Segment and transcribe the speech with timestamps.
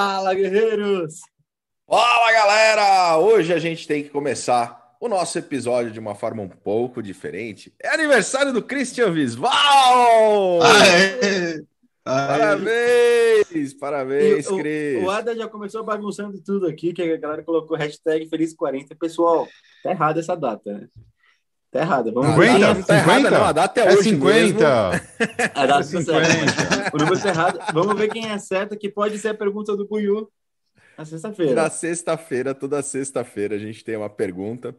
[0.00, 1.20] Fala, guerreiros!
[1.86, 3.18] Fala, galera!
[3.18, 7.70] Hoje a gente tem que começar o nosso episódio de uma forma um pouco diferente.
[7.78, 10.62] É aniversário do Christian Visval!
[10.62, 11.62] Aê!
[12.02, 13.74] Parabéns!
[13.78, 15.04] Parabéns, o, Cris!
[15.04, 18.94] O Ada já começou bagunçando tudo aqui, que a galera colocou hashtag Feliz 40.
[18.94, 19.46] Pessoal,
[19.82, 20.88] tá errada essa data, né?
[21.70, 22.10] Tá errada.
[22.10, 22.52] Vamos 50?
[22.52, 22.58] ver.
[22.58, 23.44] Não, tá errada, não.
[23.44, 24.30] A data é, é hoje 50.
[24.34, 24.58] Mesmo.
[25.54, 26.12] A data é 50.
[26.12, 26.96] Tá certa.
[26.96, 27.60] O número tá errado.
[27.72, 30.28] Vamos ver quem acerta, que pode ser a pergunta do Buiu
[30.98, 31.54] na sexta-feira.
[31.54, 34.76] Na sexta-feira, toda sexta-feira, a gente tem uma pergunta.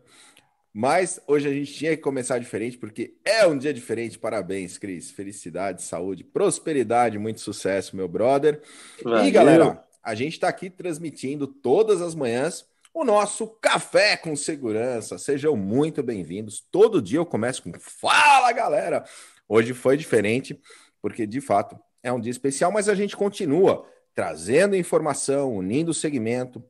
[0.73, 4.19] Mas hoje a gente tinha que começar diferente, porque é um dia diferente.
[4.19, 5.11] Parabéns, Cris.
[5.11, 8.61] Felicidade, saúde, prosperidade, muito sucesso, meu brother.
[9.03, 9.25] Valeu.
[9.25, 15.17] E galera, a gente está aqui transmitindo todas as manhãs o nosso Café com Segurança.
[15.17, 16.65] Sejam muito bem-vindos.
[16.69, 19.05] Todo dia eu começo com Fala, galera!
[19.47, 20.59] Hoje foi diferente,
[21.01, 25.93] porque de fato é um dia especial, mas a gente continua trazendo informação, unindo o
[25.93, 26.63] segmento,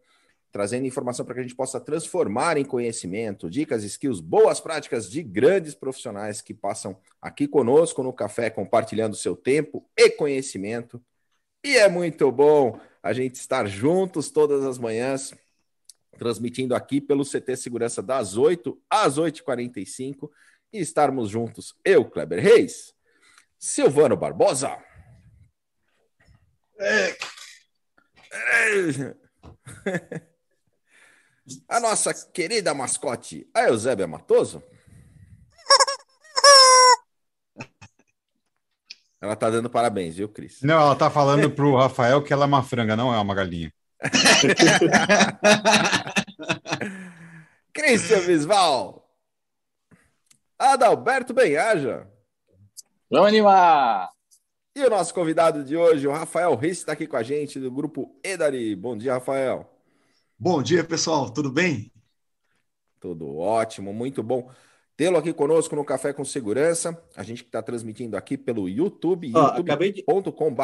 [0.51, 5.23] trazendo informação para que a gente possa transformar em conhecimento, dicas, skills, boas práticas de
[5.23, 11.01] grandes profissionais que passam aqui conosco no café, compartilhando seu tempo e conhecimento.
[11.63, 15.33] E é muito bom a gente estar juntos todas as manhãs
[16.21, 20.29] transmitindo aqui pelo CT Segurança das 8 às 8h45
[20.71, 22.93] e estarmos juntos, eu, Kleber Reis,
[23.57, 24.77] Silvano Barbosa.
[26.79, 27.17] É.
[29.85, 30.21] É.
[31.67, 34.63] A nossa querida mascote, a Eusébia Matoso.
[39.19, 40.61] Ela tá dando parabéns, viu, Cris?
[40.61, 43.73] Não, ela tá falando pro Rafael que ela é uma franga, não é uma galinha.
[47.81, 49.09] Cristian Visval.
[50.59, 52.07] Adalberto Benhaja.
[53.09, 54.11] Vamos animar!
[54.75, 57.71] E o nosso convidado de hoje, o Rafael Reis, está aqui com a gente do
[57.71, 58.75] grupo Edari.
[58.75, 59.67] Bom dia, Rafael.
[60.37, 61.31] Bom dia, pessoal.
[61.31, 61.91] Tudo bem?
[62.99, 64.47] Tudo ótimo, muito bom
[64.95, 66.95] tê-lo aqui conosco no Café com Segurança.
[67.15, 70.63] A gente que está transmitindo aqui pelo YouTube, youtube.com.br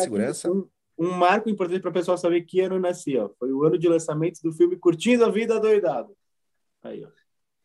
[0.00, 0.48] Segurança.
[0.48, 3.30] Um, um marco importante para o pessoal saber que ano nasci, ó.
[3.36, 6.14] Foi o ano de lançamento do filme Curtindo a Vida Doidado.
[6.82, 7.08] Aí, ó.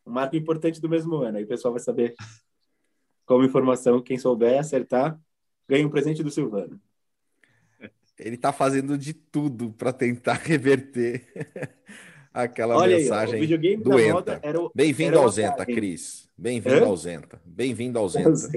[0.05, 1.38] Um marco importante do mesmo ano.
[1.38, 2.13] Aí o pessoal vai saber
[3.25, 4.01] como informação.
[4.01, 5.19] Quem souber acertar,
[5.67, 6.79] ganha um presente do Silvano.
[8.17, 11.27] Ele está fazendo de tudo para tentar reverter
[12.33, 14.41] aquela Olha mensagem aí, o videogame doenta.
[14.73, 16.27] Bem-vindo ao Zenta, Cris.
[16.38, 17.41] Bem-vindo ao Zenta.
[17.45, 18.31] Bem-vindo ao Zenta.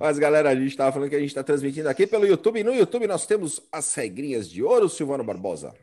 [0.00, 2.62] Mas, galera, a gente estava falando que a gente está transmitindo aqui pelo YouTube.
[2.62, 5.74] No YouTube nós temos as regrinhas de ouro, Silvano Barbosa.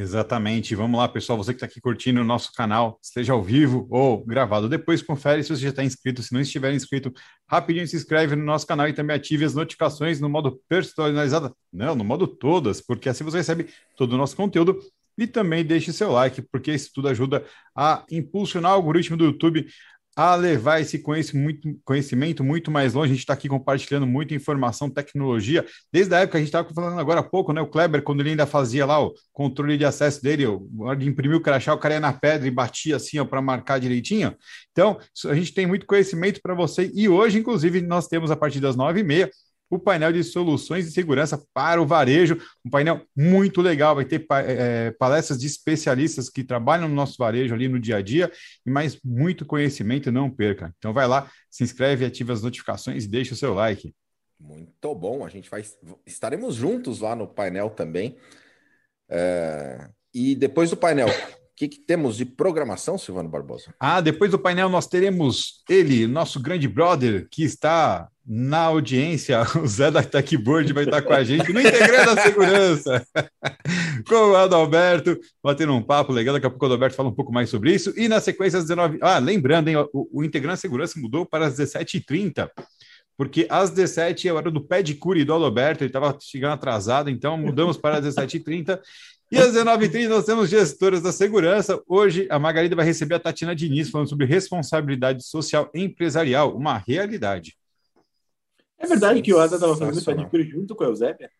[0.00, 0.74] Exatamente.
[0.74, 1.36] Vamos lá, pessoal.
[1.36, 4.66] Você que está aqui curtindo o nosso canal, esteja ao vivo ou gravado.
[4.66, 6.22] Depois confere se você já está inscrito.
[6.22, 7.12] Se não estiver inscrito,
[7.46, 11.54] rapidinho se inscreve no nosso canal e também ative as notificações no modo personalizado.
[11.70, 14.78] Não, no modo todas, porque assim você recebe todo o nosso conteúdo.
[15.18, 17.44] E também deixe seu like, porque isso tudo ajuda
[17.76, 19.66] a impulsionar o algoritmo do YouTube
[20.22, 23.12] a levar esse conhecimento muito mais longe.
[23.12, 26.98] A gente está aqui compartilhando muita informação, tecnologia, desde a época a gente estava falando
[27.00, 27.60] agora há pouco, né?
[27.60, 30.44] O Kleber, quando ele ainda fazia lá o controle de acesso dele,
[30.78, 33.78] hora de imprimir o crachá, o cara ia na pedra e batia assim para marcar
[33.80, 34.34] direitinho.
[34.72, 36.90] Então, a gente tem muito conhecimento para você.
[36.94, 39.30] E hoje, inclusive, nós temos a partir das nove e meia
[39.70, 42.36] o painel de soluções de segurança para o varejo,
[42.66, 47.54] um painel muito legal, vai ter é, palestras de especialistas que trabalham no nosso varejo
[47.54, 48.30] ali no dia a dia,
[48.66, 50.74] e mais muito conhecimento, não perca.
[50.78, 53.94] Então vai lá, se inscreve, ativa as notificações e deixa o seu like.
[54.38, 55.62] Muito bom, a gente vai
[56.04, 58.16] estaremos juntos lá no painel também.
[59.08, 59.88] É...
[60.12, 61.08] E depois do painel,
[61.60, 63.74] que, que temos de programação, Silvano Barbosa?
[63.78, 69.66] Ah, depois do painel nós teremos ele, nosso grande brother, que está na audiência, o
[69.66, 73.06] Zé da Techboard vai estar com a gente no Integrando a Segurança,
[74.08, 77.30] com o Adalberto, batendo um papo legal, daqui a pouco o Adalberto fala um pouco
[77.30, 78.98] mais sobre isso, e na sequência às 19...
[79.02, 82.48] Ah, lembrando, hein, o, o Integrando a Segurança mudou para as 17h30,
[83.18, 86.54] porque às 17 é a hora do pé de cura do Adalberto, ele estava chegando
[86.54, 88.80] atrasado, então mudamos para as 17h30,
[89.30, 91.80] e às 19h30 nós temos gestoras da segurança.
[91.86, 97.56] Hoje a Margarida vai receber a Tatiana Diniz falando sobre responsabilidade social empresarial, uma realidade.
[98.78, 101.30] É verdade que o Asa estava fazendo pedicure junto com a Eusébia?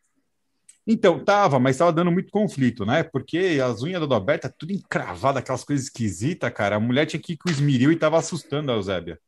[0.86, 3.02] Então, tava, mas estava dando muito conflito, né?
[3.02, 6.76] Porque as unhas do Alberto tá tudo encravada, aquelas coisas esquisitas, cara.
[6.76, 9.18] A mulher tinha que ir com esmeril e tava assustando a Eusébia.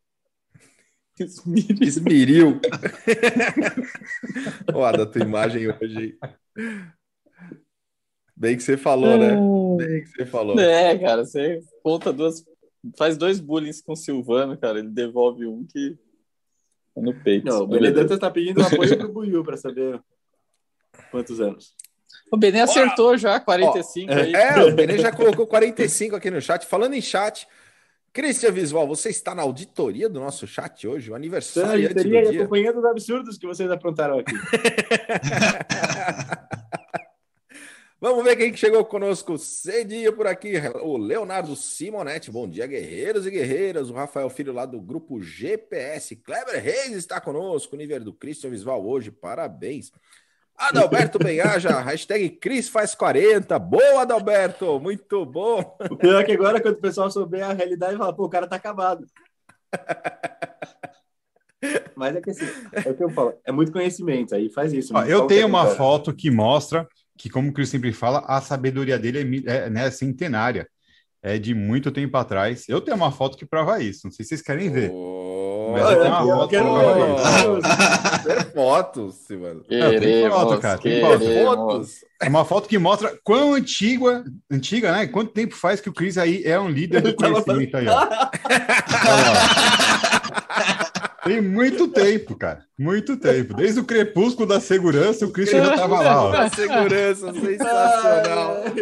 [1.81, 2.61] Esmeril.
[4.75, 6.19] Olha a tua imagem hoje.
[8.37, 9.37] Bem que você falou, né?
[9.77, 10.59] Bem que você falou.
[10.59, 12.45] É, cara, você conta duas.
[12.97, 14.79] Faz dois bullying com o Silvano, cara.
[14.79, 15.97] Ele devolve um que.
[16.97, 17.47] No peito.
[17.47, 20.01] Não, o Benedantas tá pedindo apoio pro Buiu para saber
[21.11, 21.75] quantos anos.
[22.31, 24.35] O Benê acertou já, 45 aí.
[24.35, 26.67] É, o Benê já colocou 45 aqui no chat.
[26.67, 27.47] Falando em chat,
[28.13, 32.41] Cristian Visual, você está na auditoria do nosso chat hoje, o aniversário teria dia.
[32.41, 34.35] acompanhando os absurdos que vocês aprontaram aqui.
[38.03, 40.55] Vamos ver quem que chegou conosco cedinho por aqui.
[40.83, 42.33] O Leonardo Simonetti.
[42.33, 43.91] Bom dia, guerreiros e guerreiras.
[43.91, 46.17] O Rafael Filho lá do grupo GPS.
[46.17, 47.77] Kleber Reis está conosco.
[47.77, 49.13] Nível do Christian Visual hoje.
[49.13, 49.93] Parabéns.
[50.57, 51.79] Adalberto Benhaja.
[51.79, 53.57] hashtag Cris faz 40.
[53.61, 54.81] Boa, Adalberto.
[54.81, 55.77] Muito bom.
[55.89, 58.49] O pior é que agora, quando o pessoal souber a realidade, fala, pô, o cara
[58.49, 59.07] tá acabado.
[61.95, 64.93] Mas é que assim, é o que eu falo, é muito conhecimento, aí faz isso.
[64.93, 68.25] Ó, não eu tenho é uma foto que mostra que, como o Cris sempre fala,
[68.27, 70.67] a sabedoria dele é, é, né, centenária.
[71.25, 72.65] É de muito tempo atrás.
[72.69, 74.01] Eu tenho uma foto que prova isso.
[74.05, 74.91] Não sei se vocês querem ver.
[74.93, 78.53] Oh, Mas eu tenho uma eu foto quero isso.
[78.53, 79.55] Fotos, mano.
[79.55, 81.19] Não, tem Queremos, foto, cara, tem foto.
[81.21, 81.45] queremos.
[81.45, 82.05] Fotos.
[82.21, 85.07] É uma foto que mostra quão antiga, antiga, né?
[85.07, 87.93] Quanto tempo faz que o Cris aí é um líder do conhecimento aí, ó.
[88.03, 89.79] Olha lá.
[91.25, 92.65] Tem muito tempo, cara.
[92.79, 93.55] Muito tempo.
[93.55, 96.33] Desde o crepúsculo da segurança, o Christian já tava lá, ó.
[96.37, 98.57] A segurança sensacional.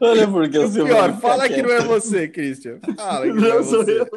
[0.00, 2.78] Olha porque eu O sou pior, fala que não é você, Christian.
[2.96, 4.00] Fala que não, é Não sou você.
[4.00, 4.08] eu.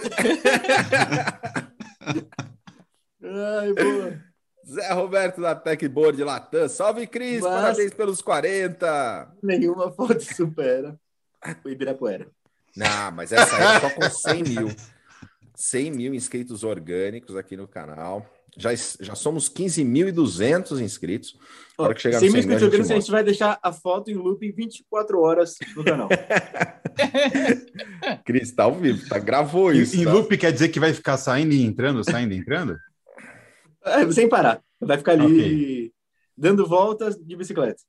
[3.59, 4.13] Ai, boa.
[4.68, 6.68] Zé Roberto da Techboard Latam.
[6.69, 7.42] Salve, Cris.
[7.42, 9.31] Mas- Parabéns pelos 40.
[9.44, 10.95] Nenhuma foto supera
[11.65, 12.27] o Ibirapuera.
[12.75, 14.71] Não, mas essa aí é só com 100 mil.
[15.61, 18.25] 100 mil inscritos orgânicos aqui no canal.
[18.57, 21.37] Já, já somos 15.200 inscritos.
[21.77, 23.23] Na hora que chegar no 100 mil 100 mil, a inscritos, gente a gente vai
[23.23, 26.09] deixar a foto em loop em 24 horas no canal.
[28.25, 29.19] Cris, tá ao vivo, tá?
[29.19, 29.95] Gravou isso.
[29.95, 30.11] Em tá?
[30.11, 32.75] loop quer dizer que vai ficar saindo e entrando, saindo e entrando?
[33.85, 34.61] É, sem parar.
[34.79, 35.93] Vai ficar ali
[36.35, 37.81] dando voltas de bicicleta.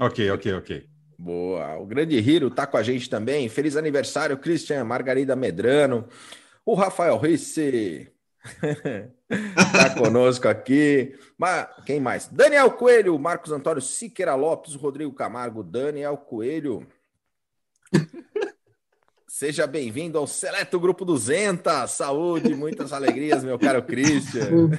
[0.00, 0.86] Ok, ok, ok.
[1.18, 1.76] Boa.
[1.76, 3.48] O grande Hiro tá com a gente também.
[3.48, 6.06] Feliz aniversário, Christian, Margarida Medrano.
[6.66, 8.10] O Rafael Risse
[9.72, 11.14] tá conosco aqui.
[11.38, 12.26] Mas, quem mais?
[12.26, 16.84] Daniel Coelho, Marcos Antônio Siqueira Lopes, Rodrigo Camargo, Daniel Coelho.
[19.28, 21.88] Seja bem-vindo ao Seleto Grupo 200.
[21.88, 24.70] Saúde, muitas alegrias, meu caro Christian.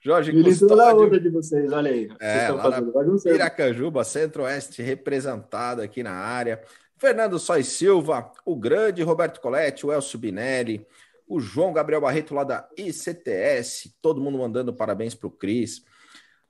[0.00, 1.06] Jorge Feliz toda a Custódio.
[1.08, 2.06] onda de vocês, olha aí.
[2.06, 3.28] Vocês É, estão lá na fazendo bagunça.
[3.30, 6.62] Piracanjuba, Centro-Oeste representado aqui na área.
[6.98, 10.84] Fernando Sois Silva, o grande Roberto Coletti, o Elcio Binelli,
[11.28, 15.84] o João Gabriel Barreto lá da ICTS, todo mundo mandando parabéns para o Cris.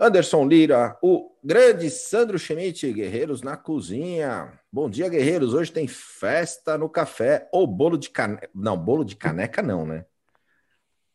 [0.01, 4.59] Anderson Lira, o grande Sandro Schmidt, Guerreiros na Cozinha.
[4.73, 5.53] Bom dia, Guerreiros.
[5.53, 8.49] Hoje tem festa no café ou bolo de caneca.
[8.55, 10.07] Não, bolo de caneca não, né?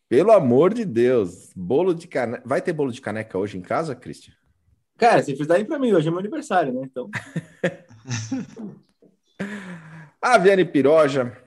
[0.10, 2.44] Pelo amor de Deus, bolo de caneca.
[2.46, 4.34] Vai ter bolo de caneca hoje em casa, Cristian?
[4.98, 6.82] Cara, se fizerem pra mim, hoje é meu aniversário, né?
[6.84, 7.10] Então,
[10.26, 11.38] A Viane Piroja,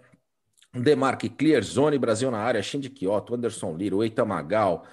[0.70, 4.84] Demarque Clear Zone Brasil na área, Shindy Kyoto, Anderson Lira, Eita Magal,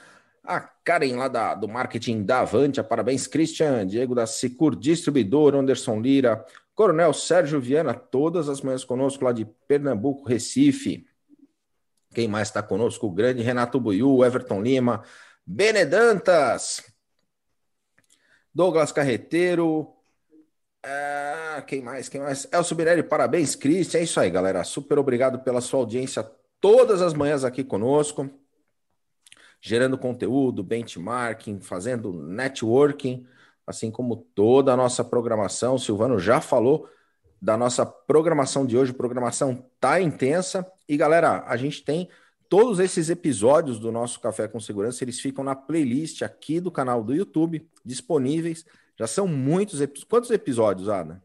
[0.41, 5.99] a Karen lá da, do marketing da Avantia, parabéns, Christian, Diego da Secur Distribuidor, Anderson
[5.99, 11.05] Lira, Coronel Sérgio Viana, todas as manhãs conosco lá de Pernambuco, Recife.
[12.15, 13.07] Quem mais está conosco?
[13.07, 15.03] O grande Renato Buiu, Everton Lima,
[15.45, 16.81] Benedantas,
[18.55, 19.92] Douglas Carreteiro,
[20.83, 22.09] ah, quem mais?
[22.09, 22.47] Quem mais?
[22.51, 23.99] Elcio Birelli, parabéns, Cristian.
[23.99, 24.63] É isso aí, galera.
[24.63, 28.29] Super obrigado pela sua audiência todas as manhãs aqui conosco,
[29.61, 33.25] gerando conteúdo, benchmarking, fazendo networking,
[33.65, 35.75] assim como toda a nossa programação.
[35.75, 36.89] O Silvano já falou
[37.41, 38.91] da nossa programação de hoje.
[38.91, 40.65] A programação tá intensa.
[40.87, 42.09] E, galera, a gente tem
[42.49, 47.03] todos esses episódios do nosso Café com Segurança, eles ficam na playlist aqui do canal
[47.03, 48.65] do YouTube, disponíveis.
[48.97, 50.03] Já são muitos episódios.
[50.09, 51.23] Quantos episódios, Ada?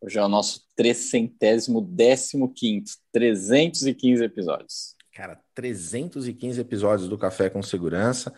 [0.00, 4.96] Hoje é o nosso trecentésimo décimo quinto, 315 episódios.
[5.12, 8.34] Cara, 315 episódios do Café com Segurança.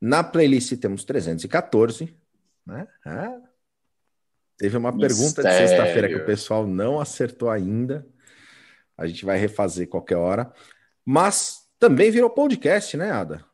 [0.00, 2.12] Na playlist temos 314,
[2.66, 2.88] né?
[3.04, 3.38] Ah.
[4.58, 5.68] Teve uma pergunta de Mistério.
[5.68, 8.04] sexta-feira que o pessoal não acertou ainda.
[8.96, 10.52] A gente vai refazer qualquer hora.
[11.04, 13.44] Mas também virou podcast, né, Ada?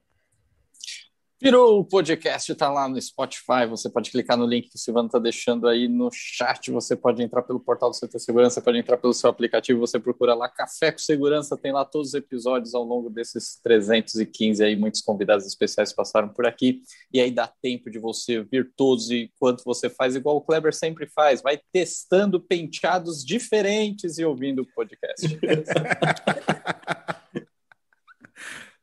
[1.43, 3.67] Virou o podcast, tá lá no Spotify.
[3.69, 6.71] Você pode clicar no link que o Silvano tá deixando aí no chat.
[6.71, 9.81] Você pode entrar pelo portal do CT Segurança, pode entrar pelo seu aplicativo.
[9.81, 11.59] Você procura lá Café com Segurança.
[11.59, 14.77] Tem lá todos os episódios ao longo desses 315 aí.
[14.77, 16.81] Muitos convidados especiais passaram por aqui.
[17.13, 20.73] E aí dá tempo de você ouvir todos e quanto você faz, igual o Kleber
[20.73, 21.43] sempre faz.
[21.43, 25.27] Vai testando penteados diferentes e ouvindo o podcast.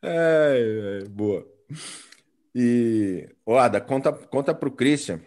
[0.01, 1.45] É, é, boa.
[2.53, 5.21] E, ô Ada, conta, conta pro Christian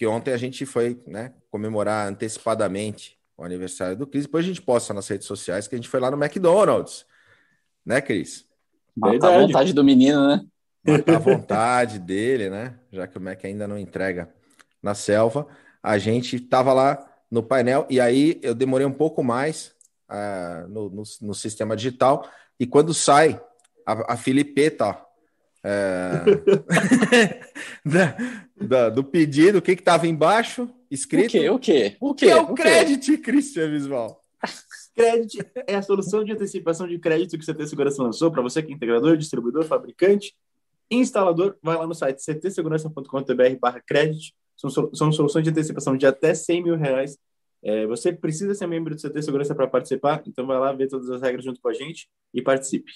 [0.00, 4.24] que ontem a gente foi né, comemorar antecipadamente o aniversário do Cris.
[4.24, 7.04] Depois a gente posta nas redes sociais que a gente foi lá no McDonald's.
[7.84, 8.46] Né, Cris?
[8.96, 10.42] Matar a vontade do menino, né?
[10.86, 12.78] Matar a vontade dele, né?
[12.90, 14.32] Já que o Mac ainda não entrega
[14.82, 15.46] na selva.
[15.82, 19.74] A gente tava lá no painel e aí eu demorei um pouco mais
[20.10, 22.26] uh, no, no, no, sistema digital.
[22.58, 23.38] E quando sai
[23.84, 24.98] a, a Filipeta
[25.62, 26.24] é,
[27.84, 28.16] da,
[28.56, 30.68] da, do pedido, o que estava embaixo?
[30.90, 31.28] Escrito.
[31.28, 31.50] O quê?
[31.50, 31.96] O quê?
[32.00, 32.26] O quê?
[32.26, 34.24] Que é o, o crédito, Christian Visual.
[34.94, 38.62] Crédito é a solução de antecipação de crédito que o CT Segurança lançou para você
[38.62, 40.34] que é integrador, distribuidor, fabricante,
[40.90, 41.56] instalador.
[41.62, 44.34] Vai lá no site ctsegurança.com.br barra crédito.
[44.56, 47.16] São, são soluções de antecipação de até 100 mil reais.
[47.62, 51.08] É, você precisa ser membro do CT Segurança para participar, então vai lá ver todas
[51.10, 52.92] as regras junto com a gente e participe.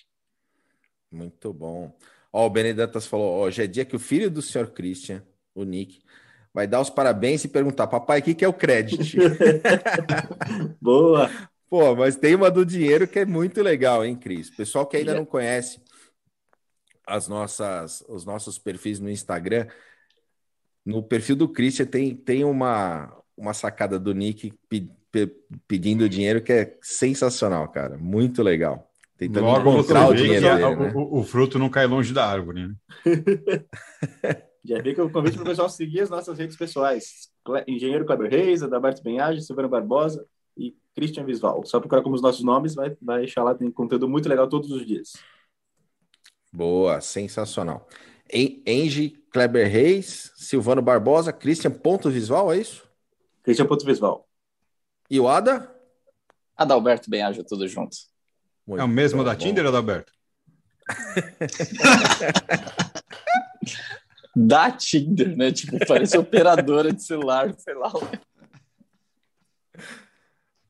[1.10, 1.94] Muito bom.
[2.34, 5.22] Ó, o Benedetas falou: hoje é dia que o filho do senhor Christian,
[5.54, 6.00] o Nick,
[6.52, 9.04] vai dar os parabéns e perguntar: papai, o que, que é o crédito?
[10.82, 11.30] Boa!
[11.70, 14.50] Pô, mas tem uma do dinheiro que é muito legal, hein, Cris?
[14.50, 15.80] Pessoal que ainda não conhece
[17.06, 19.68] as nossas, os nossos perfis no Instagram,
[20.84, 25.26] no perfil do Christian tem, tem uma, uma sacada do Nick pe, pe,
[25.68, 27.96] pedindo dinheiro que é sensacional, cara.
[27.96, 28.92] Muito legal.
[29.24, 30.92] Tentando Logo encontrar o dinheiro dele, né?
[30.94, 32.74] o, o, fruto não cai longe da árvore, né?
[34.62, 37.30] Já vi que eu convite para o pessoal seguir as nossas redes pessoais.
[37.66, 40.26] Engenheiro Kleber Reis, Adalberto Benhage, Silvano Barbosa
[40.56, 41.64] e Christian Visval.
[41.64, 44.70] Só procurar como os nossos nomes, vai, vai achar lá, tem conteúdo muito legal todos
[44.70, 45.14] os dias.
[46.52, 47.88] Boa, sensacional.
[48.30, 52.86] Enge Kleber Reis, Silvano Barbosa, Christian Ponto Visual, é isso?
[53.42, 54.28] Christian Ponto Visual.
[55.10, 55.74] E o Ada?
[56.56, 57.96] Adalberto Benhaja, tudo junto.
[58.66, 60.10] Muito é o mesmo bom, da Tinder, Adalberto?
[64.34, 65.52] da Tinder, né?
[65.52, 67.92] Tipo, parece operadora de celular, sei lá.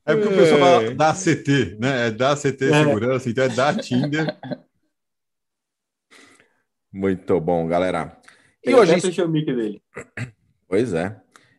[0.07, 0.95] É porque o pessoal fala é.
[0.95, 2.09] da CT, né?
[2.09, 2.85] É da CT é.
[2.85, 4.39] Segurança, então é da Tinder.
[6.93, 8.21] Muito bom, galera.
[8.63, 9.83] E Ele hoje o mic dele.
[10.69, 11.19] Pois é.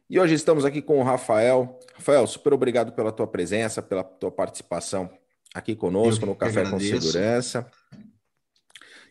[0.10, 1.80] E hoje estamos aqui com o Rafael.
[1.96, 5.10] Rafael, super obrigado pela tua presença, pela tua participação
[5.56, 7.66] aqui conosco no Café com Segurança.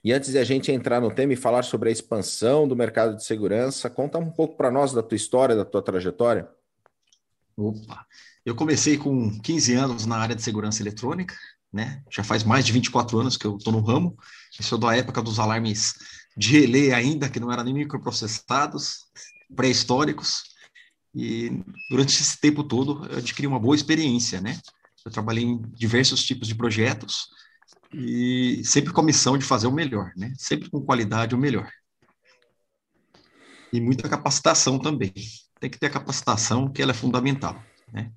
[0.05, 3.17] E antes de a gente entrar no tema e falar sobre a expansão do mercado
[3.17, 6.47] de segurança, conta um pouco para nós da tua história, da tua trajetória.
[7.57, 8.07] Opa,
[8.45, 11.35] eu comecei com 15 anos na área de segurança eletrônica,
[11.73, 12.03] né?
[12.11, 14.15] Já faz mais de 24 anos que eu estou no ramo.
[14.59, 15.95] Eu sou da época dos alarmes
[16.37, 19.07] de relé ainda, que não eram nem microprocessados,
[19.57, 20.43] pré-históricos.
[21.15, 24.61] E durante esse tempo todo eu adquiri uma boa experiência, né?
[25.05, 27.29] Eu trabalhei em diversos tipos de projetos,
[27.93, 30.33] e sempre com a missão de fazer o melhor, né?
[30.37, 31.71] Sempre com qualidade o melhor.
[33.73, 35.13] E muita capacitação também.
[35.61, 38.11] Tem que ter a capacitação, que ela é fundamental, né?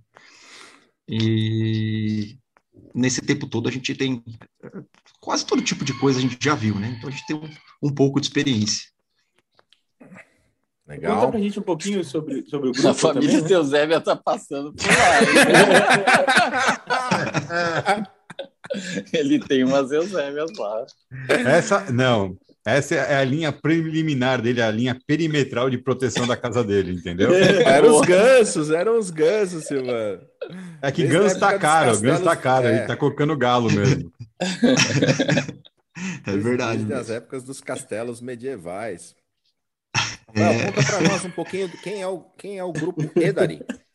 [1.08, 2.38] E
[2.94, 4.24] nesse tempo todo a gente tem
[5.22, 6.96] quase todo tipo de coisa a gente já viu, né?
[6.98, 7.50] Então a gente tem um,
[7.84, 8.90] um pouco de experiência.
[10.88, 11.16] Legal.
[11.16, 12.88] Conta pra gente um pouquinho sobre, sobre o grupo.
[12.88, 14.00] A família também, né?
[14.00, 15.22] tá passando por lá.
[17.98, 18.08] Né?
[19.14, 20.86] Ele tem umas Eusébias lá.
[21.30, 26.64] Essa, não, essa é a linha preliminar dele, a linha perimetral de proteção da casa
[26.64, 27.34] dele, entendeu?
[27.34, 30.20] eram os gansos, eram os gansos, Silvano.
[30.82, 32.78] É que Desde ganso tá caro, ganso tá caro, é.
[32.78, 34.12] ele tá colocando galo mesmo.
[36.28, 36.84] É verdade.
[36.84, 39.16] Desde as épocas dos castelos medievais.
[40.34, 40.72] É.
[40.72, 43.62] conta para nós um pouquinho de quem é o, quem é o grupo Edari.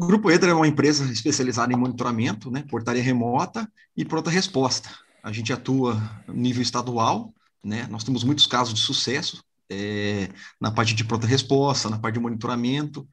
[0.00, 4.88] O Grupo EDRA é uma empresa especializada em monitoramento, né, portaria remota e pronta resposta.
[5.22, 10.70] A gente atua no nível estadual, né, nós temos muitos casos de sucesso é, na
[10.70, 13.06] parte de pronta resposta, na parte de monitoramento.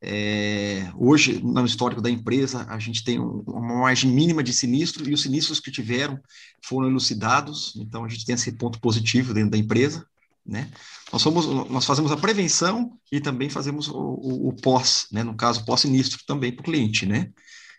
[0.00, 5.06] É, hoje, no histórico da empresa, a gente tem um, uma margem mínima de sinistro
[5.06, 6.18] e os sinistros que tiveram
[6.64, 10.06] foram elucidados, então a gente tem esse ponto positivo dentro da empresa.
[10.46, 10.70] Né?
[11.12, 15.22] Nós, somos, nós fazemos a prevenção e também fazemos o, o, o pós, né?
[15.22, 17.32] no caso, pós-sinistro também para o cliente, né?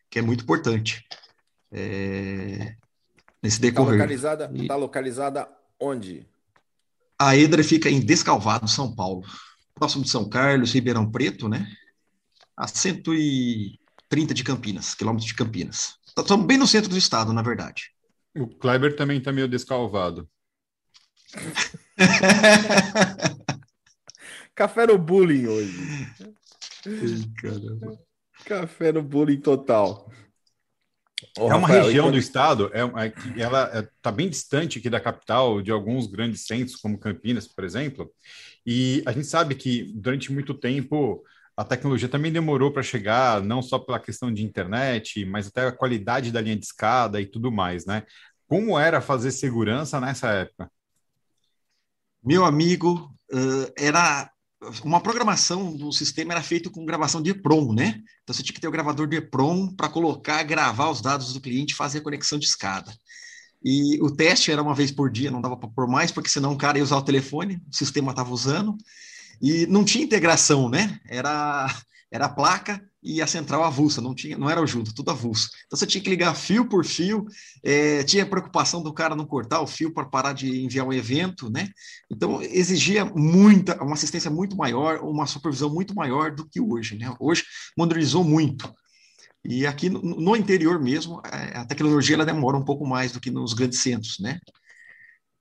[0.09, 1.05] que é muito importante
[1.71, 2.75] é,
[3.41, 3.93] nesse tá decorrer.
[3.93, 4.67] Está localizada, e...
[4.67, 6.27] tá localizada onde?
[7.17, 9.25] A Edra fica em Descalvado, São Paulo,
[9.73, 11.65] próximo de São Carlos, Ribeirão Preto, né?
[12.57, 15.95] a 130 de Campinas, quilômetros de Campinas.
[16.05, 17.91] Estamos bem no centro do estado, na verdade.
[18.35, 20.29] O Kleber também está meio descalvado.
[24.55, 26.07] Café no bullying hoje.
[28.45, 30.11] Café no bullying total.
[31.37, 34.89] Ô, é uma Rafael, região do estado, é, é, ela está é, bem distante aqui
[34.89, 38.11] da capital, de alguns grandes centros, como Campinas, por exemplo,
[38.65, 41.23] e a gente sabe que durante muito tempo
[41.55, 45.71] a tecnologia também demorou para chegar, não só pela questão de internet, mas até a
[45.71, 48.03] qualidade da linha de escada e tudo mais, né?
[48.47, 50.69] Como era fazer segurança nessa época?
[52.23, 53.11] Meu amigo,
[53.77, 54.29] era
[54.83, 57.99] uma programação do sistema era feita com gravação de EPROM, né?
[58.21, 61.41] Então você tinha que ter o gravador de EPROM para colocar, gravar os dados do
[61.41, 62.93] cliente fazer a conexão de escada.
[63.63, 66.53] E o teste era uma vez por dia, não dava para pôr mais, porque senão
[66.53, 68.75] o cara ia usar o telefone, o sistema estava usando,
[69.41, 70.99] e não tinha integração, né?
[71.07, 71.67] Era,
[72.11, 75.49] era a placa e a central avulsa, não tinha, não era junto, tudo avulso.
[75.65, 77.25] Então você tinha que ligar fio por fio,
[77.63, 81.49] é, tinha preocupação do cara não cortar o fio para parar de enviar um evento,
[81.49, 81.69] né?
[82.09, 87.13] Então exigia muita, uma assistência muito maior, uma supervisão muito maior do que hoje, né?
[87.19, 87.43] Hoje
[87.77, 88.71] modernizou muito.
[89.43, 93.31] E aqui no, no interior mesmo, a tecnologia ela demora um pouco mais do que
[93.31, 94.39] nos grandes centros, né?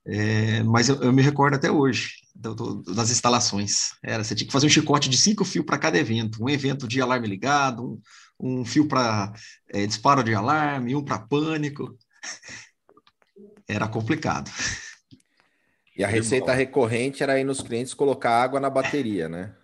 [0.07, 3.91] É, mas eu, eu, me recordo até hoje do, do, das instalações.
[4.03, 6.43] Era, você tinha que fazer um chicote de cinco fios para cada evento.
[6.43, 8.01] Um evento de alarme ligado,
[8.39, 9.33] um, um fio para
[9.69, 11.97] é, disparo de alarme, um para pânico.
[13.69, 14.51] Era complicado.
[15.97, 19.55] E a receita recorrente era aí nos clientes colocar água na bateria, né?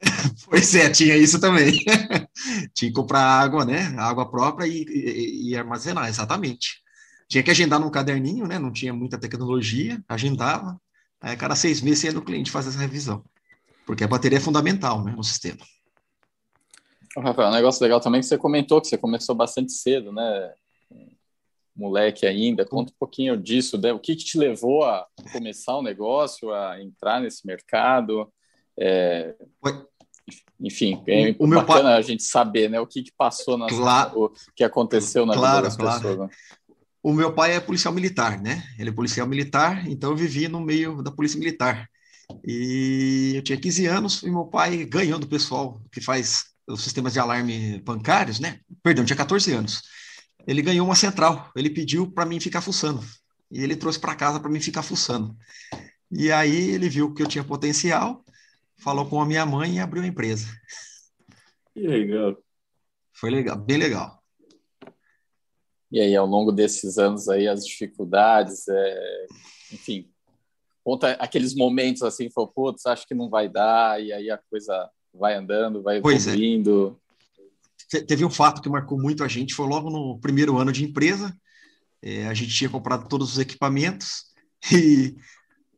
[0.48, 1.78] Pois é, tinha isso também.
[2.74, 3.94] tinha que comprar água, né?
[3.98, 6.80] Água própria e, e, e armazenar, exatamente.
[7.28, 8.58] Tinha que agendar num caderninho, né?
[8.58, 10.80] Não tinha muita tecnologia, agendava.
[11.20, 13.22] Aí, cada seis meses ia no cliente fazer essa revisão.
[13.86, 15.58] Porque a bateria é fundamental né, no sistema.
[17.18, 20.54] Rafael, um negócio legal também que você comentou que você começou bastante cedo, né?
[21.74, 22.64] Moleque ainda.
[22.64, 23.92] Conta um pouquinho disso, né?
[23.92, 28.32] O que, que te levou a começar o negócio, a entrar nesse mercado?
[28.78, 29.34] É...
[30.60, 31.98] Enfim, é o, bacana pai...
[31.98, 32.78] a gente saber, né?
[32.78, 34.24] O que, que passou na claro.
[34.24, 36.00] o que aconteceu na claro, vida das claro.
[36.00, 36.18] pessoas.
[36.18, 36.28] Né?
[37.02, 38.62] O meu pai é policial militar, né?
[38.78, 41.88] Ele é policial militar, então eu vivia no meio da polícia militar.
[42.46, 47.12] E eu tinha 15 anos e meu pai ganhou do pessoal que faz os sistemas
[47.12, 48.60] de alarme bancários, né?
[48.82, 49.82] Perdão, tinha 14 anos.
[50.46, 51.50] Ele ganhou uma central.
[51.56, 53.04] Ele pediu para mim ficar fuçando.
[53.50, 55.36] E ele trouxe para casa para mim ficar fuçando.
[56.10, 58.24] E aí ele viu que eu tinha potencial,
[58.78, 60.46] falou com a minha mãe e abriu a empresa.
[61.72, 62.36] Que legal.
[63.12, 64.19] Foi legal, bem legal.
[65.90, 69.26] E aí, ao longo desses anos aí, as dificuldades, é...
[69.72, 70.08] enfim,
[70.84, 74.88] conta aqueles momentos assim, falou, putz, acho que não vai dar, e aí a coisa
[75.12, 75.98] vai andando, vai é.
[75.98, 76.98] evoluindo.
[77.92, 78.00] É.
[78.02, 81.36] Teve um fato que marcou muito a gente, foi logo no primeiro ano de empresa,
[82.02, 84.26] é, a gente tinha comprado todos os equipamentos
[84.72, 85.16] e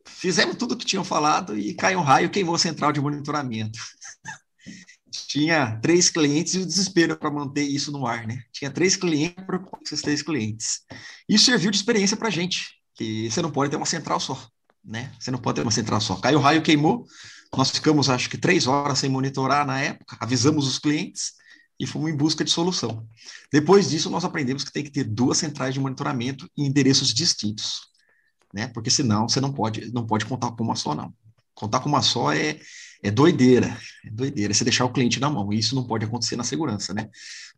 [0.05, 3.79] fizemos tudo o que tinham falado e caiu um raio, queimou a central de monitoramento
[5.33, 8.43] tinha três clientes e o desespero para manter isso no ar, né?
[8.51, 10.81] Tinha três clientes com esses três clientes.
[11.27, 14.47] Isso serviu de experiência para a gente, que você não pode ter uma central só,
[14.85, 15.11] né?
[15.19, 16.17] Você não pode ter uma central só.
[16.17, 17.03] Caiu o raio, queimou,
[17.57, 21.31] nós ficamos, acho que, três horas sem monitorar na época, avisamos os clientes
[21.79, 23.03] e fomos em busca de solução.
[23.51, 27.79] Depois disso, nós aprendemos que tem que ter duas centrais de monitoramento em endereços distintos,
[28.53, 28.67] né?
[28.67, 31.11] Porque senão você não pode, não pode contar com uma só, não.
[31.53, 32.59] Contar com uma só é,
[33.03, 36.35] é doideira, é doideira você deixar o cliente na mão, e isso não pode acontecer
[36.35, 37.09] na segurança, né?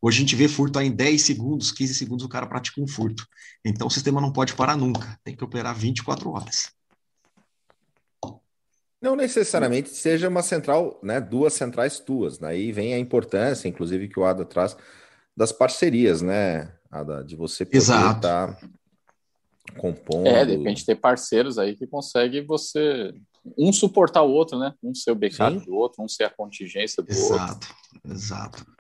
[0.02, 2.88] Hoje a gente vê furto aí em 10 segundos, 15 segundos o cara pratica um
[2.88, 3.26] furto.
[3.64, 6.76] Então o sistema não pode parar nunca, tem que operar 24 horas.
[9.02, 11.22] Não necessariamente seja uma central, né?
[11.22, 12.40] Duas centrais tuas.
[12.40, 14.76] Daí vem a importância, inclusive, que o Ada traz
[15.38, 16.74] das parcerias, né?
[16.90, 18.58] Ada, de você poder estar tá
[19.78, 20.28] compondo.
[20.28, 23.14] É, de repente ter parceiros aí que consegue você
[23.58, 24.74] um suportar o outro, né?
[24.82, 25.66] Um ser o backup Sim.
[25.66, 27.76] do outro, um ser a contingência do exato, outro.
[28.06, 28.76] Exato, exato.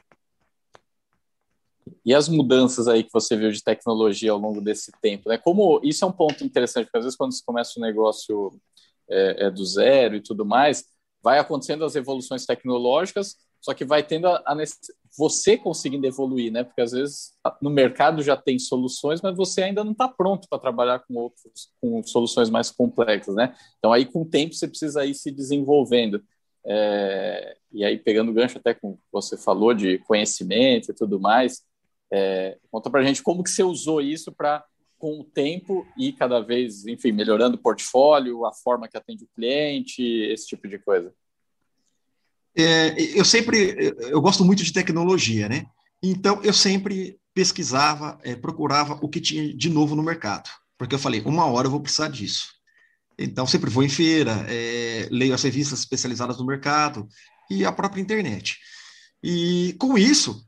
[2.04, 5.38] E as mudanças aí que você viu de tecnologia ao longo desse tempo, né?
[5.38, 8.60] Como isso é um ponto interessante, porque às vezes quando você começa um negócio
[9.10, 10.84] é, é do zero e tudo mais,
[11.24, 14.56] vai acontecendo as evoluções tecnológicas, só que vai tendo a, a
[15.18, 16.64] você conseguindo evoluir, né?
[16.64, 20.60] Porque às vezes no mercado já tem soluções, mas você ainda não está pronto para
[20.60, 23.56] trabalhar com outros, com soluções mais complexas, né?
[23.80, 26.24] Então aí com o tempo você precisa ir se desenvolvendo.
[26.64, 31.64] É, e aí pegando gancho até com você falou de conhecimento e tudo mais,
[32.14, 34.64] é, conta para gente como que você usou isso para
[35.00, 39.30] com o tempo e cada vez, enfim, melhorando o portfólio, a forma que atende o
[39.36, 41.12] cliente, esse tipo de coisa.
[42.58, 45.66] É, eu sempre, eu gosto muito de tecnologia, né?
[46.02, 51.00] Então, eu sempre pesquisava, é, procurava o que tinha de novo no mercado, porque eu
[51.00, 52.48] falei, uma hora eu vou precisar disso.
[53.18, 57.08] Então, sempre vou em feira, é, leio as revistas especializadas no mercado
[57.50, 58.58] e a própria internet.
[59.24, 60.46] E com isso,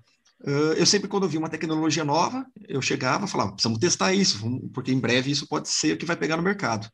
[0.77, 4.39] eu sempre, quando eu vi uma tecnologia nova, eu chegava e falava, precisamos testar isso,
[4.73, 6.89] porque em breve isso pode ser o que vai pegar no mercado.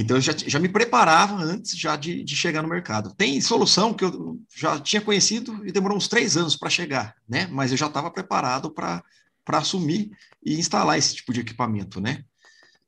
[0.00, 3.12] Então, eu já, já me preparava antes já de, de chegar no mercado.
[3.16, 7.48] Tem solução que eu já tinha conhecido e demorou uns três anos para chegar, né?
[7.50, 9.02] Mas eu já estava preparado para
[9.48, 10.10] assumir
[10.44, 12.24] e instalar esse tipo de equipamento, né?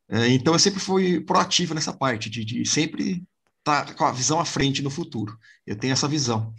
[0.08, 3.24] É, então, eu sempre fui proativo nessa parte, de, de sempre
[3.58, 5.36] estar tá com a visão à frente no futuro.
[5.66, 6.54] Eu tenho essa visão.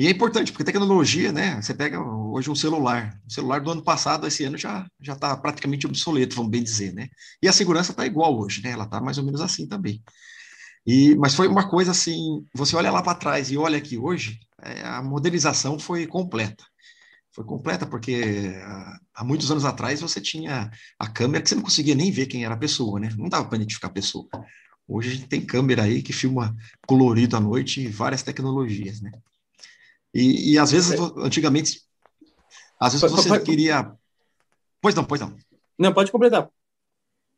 [0.00, 1.60] E é importante, porque tecnologia, né?
[1.60, 3.20] Você pega hoje um celular.
[3.28, 6.94] O celular do ano passado, esse ano, já já está praticamente obsoleto, vamos bem dizer,
[6.94, 7.08] né?
[7.42, 8.70] E a segurança está igual hoje, né?
[8.70, 10.02] Ela está mais ou menos assim também.
[10.86, 14.40] E, mas foi uma coisa assim, você olha lá para trás e olha aqui hoje,
[14.62, 16.64] é, a modernização foi completa.
[17.34, 18.54] Foi completa porque
[19.14, 22.42] há muitos anos atrás você tinha a câmera que você não conseguia nem ver quem
[22.44, 23.10] era a pessoa, né?
[23.18, 24.26] Não dava para identificar a pessoa.
[24.88, 29.10] Hoje a gente tem câmera aí que filma colorido à noite e várias tecnologias, né?
[30.14, 31.82] E, e às vezes, antigamente,
[32.80, 33.92] às vezes você pode, queria.
[34.80, 35.36] Pois não, pois não.
[35.78, 36.48] Não, pode completar.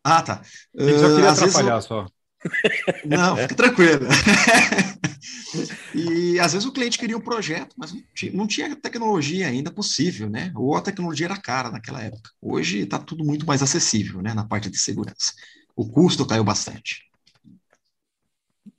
[0.05, 0.43] Ah, tá.
[0.75, 1.89] Eu só queria uh, atrapalhar vezes...
[1.89, 2.07] só.
[3.07, 4.05] Não, fique tranquilo.
[5.95, 7.95] e às vezes o cliente queria um projeto, mas
[8.33, 10.51] não tinha tecnologia ainda possível, né?
[10.57, 12.31] Ou a tecnologia era cara naquela época.
[12.41, 14.35] Hoje está tudo muito mais acessível, né?
[14.35, 15.33] Na parte de segurança.
[15.77, 17.05] O custo caiu bastante.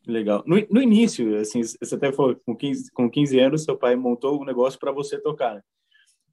[0.06, 0.44] Legal.
[0.46, 4.42] No, no início, assim, você até falou, com 15, com 15 anos, seu pai montou
[4.42, 5.56] um negócio para você tocar.
[5.56, 5.62] Né?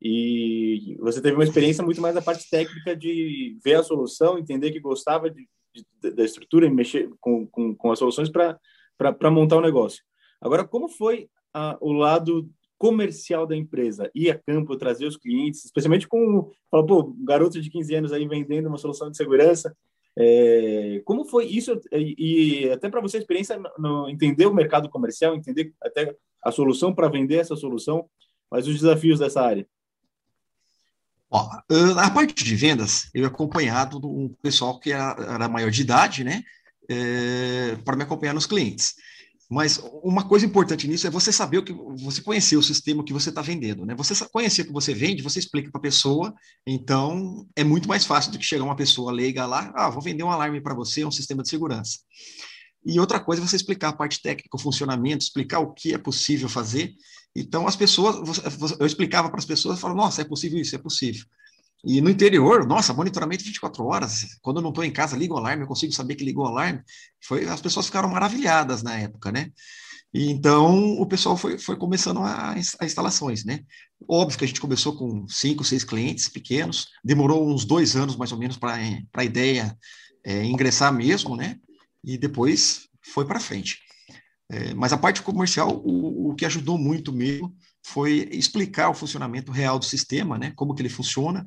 [0.02, 4.72] E você teve uma experiência muito mais da parte técnica de ver a solução, entender
[4.72, 9.56] que gostava de, de, da estrutura e mexer com, com, com as soluções para montar
[9.56, 10.02] o um negócio.
[10.40, 14.10] Agora, como foi a, o lado comercial da empresa?
[14.14, 18.66] Ir a campo, trazer os clientes, especialmente com, pô, garoto de 15 anos aí vendendo
[18.66, 19.76] uma solução de segurança,
[20.18, 21.80] é, como foi isso?
[21.92, 26.50] E, e até para você, a experiência no, entender o mercado comercial, entender até a
[26.50, 28.08] solução para vender essa solução,
[28.50, 29.66] mas os desafios dessa área.
[31.30, 31.48] Ó,
[31.96, 36.42] a parte de vendas, eu acompanhado do pessoal que era, era maior de idade, né,
[36.88, 38.96] é, para me acompanhar nos clientes.
[39.50, 43.12] Mas uma coisa importante nisso é você saber o que você conhecer o sistema que
[43.12, 43.96] você está vendendo, né?
[43.96, 46.32] Você conhecer o que você vende, você explica para a pessoa,
[46.64, 50.22] então é muito mais fácil do que chegar uma pessoa leiga lá, ah, vou vender
[50.22, 51.98] um alarme para você, um sistema de segurança.
[52.86, 55.98] E outra coisa é você explicar a parte técnica, o funcionamento, explicar o que é
[55.98, 56.94] possível fazer.
[57.34, 58.40] Então as pessoas,
[58.78, 61.24] eu explicava para as pessoas, falavam, nossa, é possível isso, é possível.
[61.84, 64.38] E no interior, nossa, monitoramento 24 horas.
[64.42, 66.48] Quando eu não estou em casa, ligo o alarme, eu consigo saber que ligou o
[66.48, 66.82] alarme.
[67.24, 69.50] Foi, as pessoas ficaram maravilhadas na época, né?
[70.12, 73.60] E então o pessoal foi, foi começando a, a instalações, né?
[74.08, 78.32] Óbvio que a gente começou com cinco, seis clientes pequenos, demorou uns dois anos mais
[78.32, 78.76] ou menos para
[79.14, 79.76] a ideia
[80.24, 81.56] é, ingressar mesmo, né?
[82.04, 83.78] E depois foi para frente.
[84.50, 89.50] É, mas a parte comercial, o, o que ajudou muito mesmo foi explicar o funcionamento
[89.50, 91.46] real do sistema, né, como que ele funciona.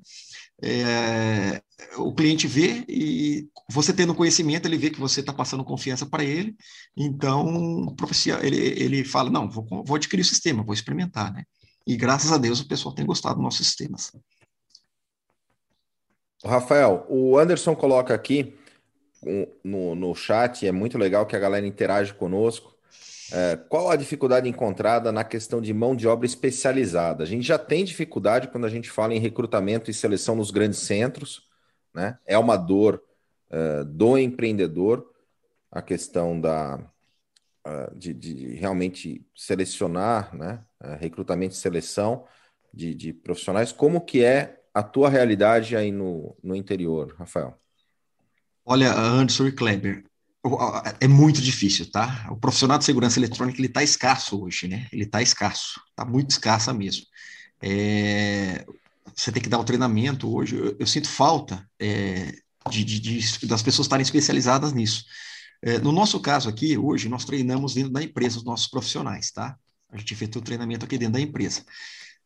[0.62, 1.62] É,
[1.98, 6.24] o cliente vê e você tendo conhecimento, ele vê que você está passando confiança para
[6.24, 6.56] ele,
[6.96, 7.93] então
[8.41, 11.43] ele, ele fala, não, vou, vou adquirir o sistema, vou experimentar, né?
[11.86, 14.12] E graças a Deus o pessoal tem gostado dos nossos sistemas.
[16.46, 18.56] Rafael, o Anderson coloca aqui
[19.63, 22.73] no, no chat, é muito legal que a galera interage conosco.
[23.34, 27.24] É, qual a dificuldade encontrada na questão de mão de obra especializada?
[27.24, 30.80] A gente já tem dificuldade quando a gente fala em recrutamento e seleção nos grandes
[30.80, 31.50] centros,
[31.93, 32.17] né?
[32.26, 33.04] É uma dor
[33.50, 35.12] é, do empreendedor
[35.72, 36.80] a questão da
[37.67, 40.63] uh, de, de, realmente selecionar, né?
[40.80, 42.26] Uh, recrutamento e seleção
[42.72, 43.72] de, de, profissionais.
[43.72, 47.60] Como que é a tua realidade aí no, no interior, Rafael?
[48.63, 50.06] Olha, Anderson e Kleber,
[50.99, 52.27] é muito difícil, tá?
[52.29, 54.88] O profissional de segurança eletrônica ele está escasso hoje, né?
[54.91, 57.06] Ele está escasso, está muito escassa mesmo.
[57.62, 58.65] É,
[59.15, 60.56] você tem que dar o treinamento hoje.
[60.58, 62.34] Eu, eu sinto falta é,
[62.69, 65.06] de, de, de, das pessoas estarem especializadas nisso.
[65.62, 69.58] É, no nosso caso aqui, hoje, nós treinamos dentro da empresa os nossos profissionais, tá?
[69.89, 71.63] A gente efetua o treinamento aqui dentro da empresa.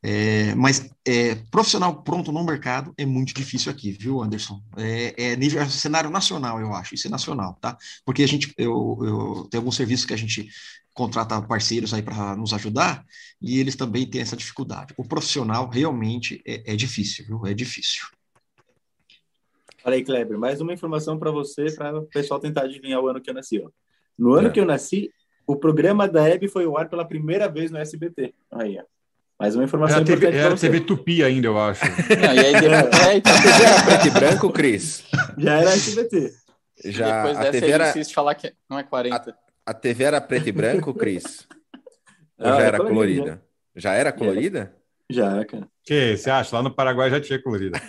[0.09, 4.63] É, mas é, profissional pronto no mercado é muito difícil aqui, viu, Anderson?
[4.77, 7.77] É, é nível é cenário nacional, eu acho, isso é nacional, tá?
[8.05, 10.47] Porque a gente, eu, eu tem alguns serviços que a gente
[10.93, 13.05] contrata parceiros aí para nos ajudar
[13.41, 14.93] e eles também têm essa dificuldade.
[14.95, 17.45] O profissional realmente é, é difícil, viu?
[17.45, 18.07] É difícil.
[19.83, 23.19] Olha aí, Kleber, mais uma informação para você, para o pessoal tentar adivinhar o ano
[23.19, 23.59] que eu nasci.
[23.59, 23.69] Ó.
[24.17, 24.51] No ano é.
[24.51, 25.11] que eu nasci,
[25.45, 28.33] o programa da Hebe foi ao ar pela primeira vez no SBT.
[28.49, 28.96] Aí, ó.
[29.39, 31.85] Mais uma informação era importante TV, Era TV Tupi ainda, eu acho.
[31.85, 32.71] Não, e aí depois,
[33.07, 35.03] é, então, a TV era preto e branco, Cris?
[35.37, 36.33] Já era SBT.
[36.85, 37.89] Já, depois a TV era...
[37.89, 39.15] insiste falar que não é 40.
[39.15, 41.47] A, a TV era preto e branco, Cris?
[42.39, 43.41] Ou ah, já era colorida?
[43.75, 43.91] Já.
[43.91, 44.75] já era colorida?
[45.09, 45.67] Já, cara.
[45.83, 46.55] Que você acha?
[46.55, 47.79] Lá no Paraguai já tinha colorida.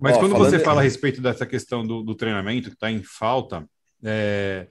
[0.00, 3.02] Mas Ó, quando você fala a respeito dessa questão do, do treinamento que está em
[3.02, 3.64] falta,
[4.02, 4.66] é,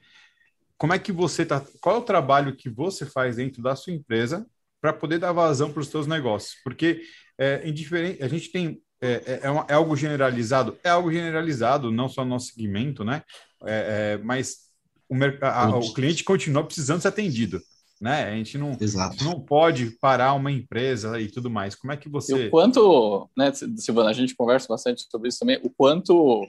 [0.82, 1.64] como é que você tá?
[1.80, 4.48] Qual é o trabalho que você faz dentro da sua empresa
[4.82, 6.56] para poder dar vazão para os seus negócios?
[6.64, 7.04] Porque
[7.38, 11.92] é, indiferente, a gente tem é, é, é, uma, é, algo generalizado, é algo generalizado,
[11.92, 13.22] não só no nosso segmento, né?
[13.64, 14.72] É, é, mas
[15.08, 15.14] o,
[15.46, 17.62] a, o cliente continua precisando ser atendido
[18.02, 18.24] né?
[18.24, 18.76] A gente não,
[19.22, 21.76] não pode parar uma empresa e tudo mais.
[21.76, 22.46] Como é que você.
[22.46, 26.44] E o quanto, né, Silvana, a gente conversa bastante sobre isso também, o quanto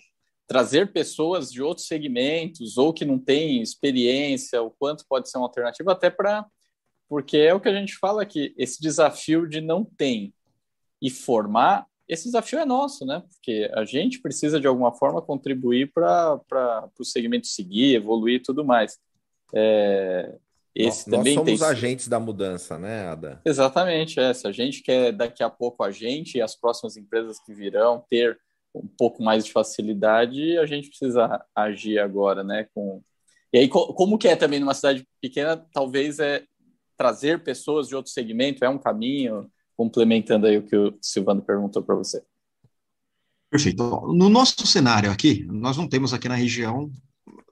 [0.46, 5.46] trazer pessoas de outros segmentos ou que não têm experiência, o quanto pode ser uma
[5.46, 6.46] alternativa, até para.
[7.08, 10.32] Porque é o que a gente fala aqui, esse desafio de não tem
[11.00, 13.22] e formar, esse desafio é nosso, né?
[13.28, 16.40] Porque a gente precisa, de alguma forma, contribuir para
[16.98, 18.98] o segmento seguir, evoluir e tudo mais.
[19.54, 20.36] É,
[20.74, 21.68] esse nós, também nós somos tem...
[21.68, 23.40] agentes da mudança, né, Ada?
[23.44, 24.32] Exatamente, é.
[24.32, 28.04] Se a gente quer daqui a pouco a gente e as próximas empresas que virão
[28.08, 28.38] ter
[28.74, 32.66] um pouco mais de facilidade, a gente precisa agir agora, né?
[32.74, 33.02] Com...
[33.52, 36.44] E aí, como que é também numa cidade pequena, talvez é
[36.96, 41.82] trazer pessoas de outro segmento é um caminho, complementando aí o que o Silvano perguntou
[41.82, 42.22] para você.
[43.50, 43.82] Perfeito.
[44.14, 46.90] No nosso cenário aqui, nós não temos aqui na região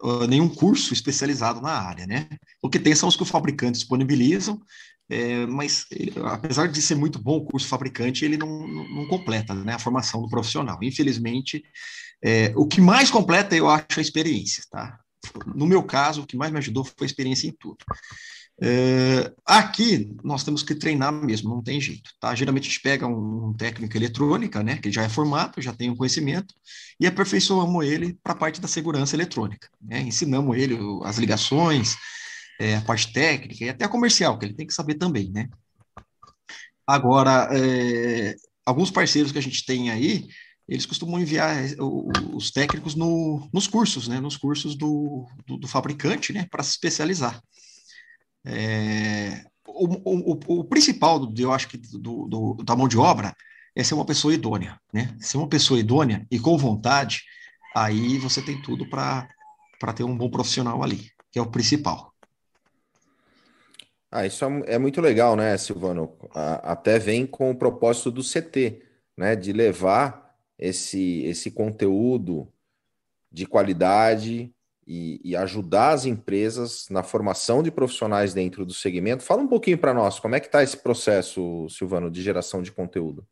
[0.03, 2.29] uh, nenhum curso especializado na área, né?
[2.63, 4.61] O que tem são os que o fabricante disponibilizam,
[5.11, 9.53] é, mas ele, apesar de ser muito bom o curso fabricante, ele não, não completa
[9.55, 10.79] né, a formação do profissional.
[10.83, 11.65] Infelizmente,
[12.23, 15.01] é, o que mais completa eu acho a experiência, tá?
[15.55, 17.79] No meu caso, o que mais me ajudou foi a experiência em tudo.
[18.63, 22.35] É, aqui nós temos que treinar mesmo, não tem jeito, tá?
[22.35, 25.91] Geralmente a gente pega um, um técnico eletrônica, né, que já é formado, já tem
[25.91, 26.55] um conhecimento,
[27.01, 30.03] e aperfeiçoamos ele para a parte da segurança eletrônica, né?
[30.03, 31.97] Ensinamos ele as ligações,
[32.61, 35.49] é, a parte técnica e até a comercial, que ele tem que saber também, né?
[36.87, 40.29] Agora, é, alguns parceiros que a gente tem aí,
[40.69, 41.57] eles costumam enviar
[42.35, 44.21] os técnicos no, nos cursos, né?
[44.21, 46.47] Nos cursos do, do, do fabricante, né?
[46.51, 47.43] Para se especializar.
[48.45, 53.35] É, o, o, o, principal, eu acho que, do, do, da mão de obra
[53.75, 55.17] é ser uma pessoa idônea, né?
[55.19, 57.23] Ser uma pessoa idônea e com vontade,
[57.75, 59.27] aí você tem tudo para
[59.95, 62.10] ter um bom profissional ali, que é o principal.
[64.11, 66.17] Ah, isso é, é muito legal, né, Silvano?
[66.63, 68.83] até vem com o propósito do CT,
[69.17, 69.37] né?
[69.37, 72.53] De levar esse, esse conteúdo
[73.31, 74.53] de qualidade
[74.87, 79.23] e, e, ajudar as empresas na formação de profissionais dentro do segmento.
[79.23, 82.73] Fala um pouquinho para nós, como é que está esse processo, Silvano, de geração de
[82.73, 83.25] conteúdo?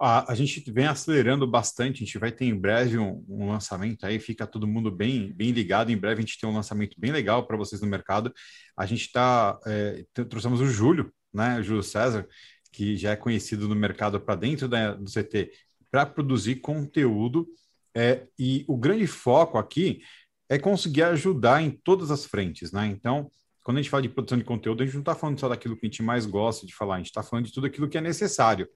[0.00, 4.06] A, a, gente vem acelerando bastante, a gente vai ter em breve um, um, lançamento
[4.06, 5.90] aí, fica todo mundo bem, bem ligado.
[5.90, 8.32] Em breve a gente tem um lançamento bem legal para vocês no mercado.
[8.76, 12.28] A gente está, é, trouxemos o Júlio, né, o Júlio César,
[12.72, 15.50] que já é conhecido no mercado para dentro da, do CT,
[15.90, 17.48] para produzir conteúdo.
[17.94, 20.00] É, e o grande foco aqui
[20.48, 22.86] é conseguir ajudar em todas as frentes, né?
[22.86, 23.30] Então,
[23.64, 25.76] quando a gente fala de produção de conteúdo, a gente não está falando só daquilo
[25.76, 27.98] que a gente mais gosta de falar, a gente está falando de tudo aquilo que
[27.98, 28.68] é necessário.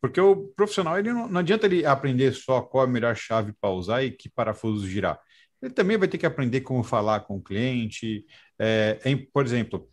[0.00, 3.70] Porque o profissional, ele não, não adianta ele aprender só qual a melhor chave para
[3.70, 5.18] usar e que parafuso girar.
[5.62, 8.26] Ele também vai ter que aprender como falar com o cliente.
[8.58, 9.88] É, é, por exemplo,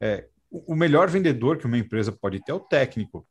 [0.00, 3.26] é, o melhor vendedor que uma empresa pode ter é o técnico.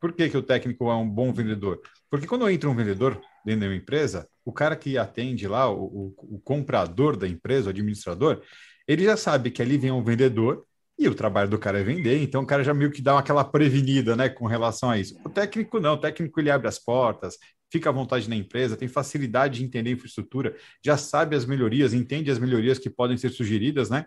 [0.00, 1.80] Por que, que o técnico é um bom vendedor?
[2.10, 5.84] Porque quando entra um vendedor dentro de uma empresa, o cara que atende lá, o,
[5.84, 8.42] o, o, comprador da empresa, o administrador,
[8.86, 10.64] ele já sabe que ali vem um vendedor
[10.98, 13.44] e o trabalho do cara é vender, então o cara já meio que dá aquela
[13.44, 15.16] prevenida, né, com relação a isso.
[15.24, 17.38] O técnico não, o técnico ele abre as portas,
[17.70, 21.94] fica à vontade na empresa, tem facilidade de entender a infraestrutura, já sabe as melhorias,
[21.94, 24.06] entende as melhorias que podem ser sugeridas, né?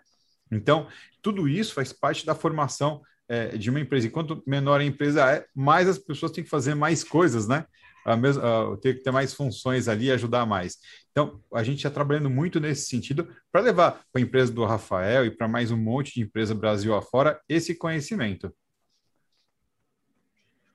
[0.50, 0.86] Então,
[1.22, 4.06] tudo isso faz parte da formação é, de uma empresa.
[4.06, 7.64] E quanto menor a empresa é, mais as pessoas têm que fazer mais coisas, né?
[8.04, 10.78] A mesma, ter que ter mais funções ali e ajudar mais.
[11.10, 15.26] Então, a gente está trabalhando muito nesse sentido para levar para a empresa do Rafael
[15.26, 18.52] e para mais um monte de empresa Brasil afora esse conhecimento.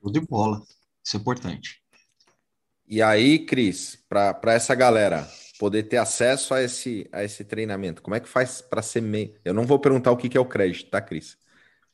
[0.01, 0.61] Show de bola.
[1.03, 1.81] Isso é importante.
[2.87, 5.27] E aí, Cris, para essa galera
[5.59, 9.35] poder ter acesso a esse, a esse treinamento, como é que faz para ser membro?
[9.43, 11.37] Eu não vou perguntar o que, que é o crédito, tá, Cris?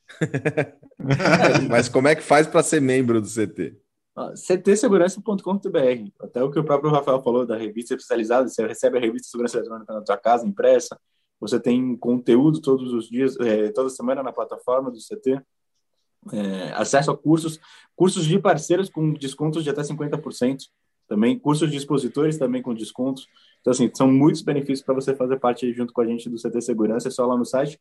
[1.69, 3.82] Mas como é que faz para ser membro do CT?
[4.35, 6.11] ctsegurança.com.br.
[6.19, 9.31] Até o que o próprio Rafael falou da revista especializada, você recebe a revista de
[9.31, 10.99] segurança eletrônica na sua casa, impressa,
[11.39, 15.41] você tem conteúdo todos os dias, é, toda semana na plataforma do CT,
[16.31, 17.59] é, acesso a cursos,
[17.95, 20.57] cursos de parceiros com descontos de até 50%,
[21.07, 23.27] também cursos de expositores também com descontos.
[23.59, 26.61] Então, assim, são muitos benefícios para você fazer parte junto com a gente do CT
[26.61, 27.79] Segurança, é só lá no site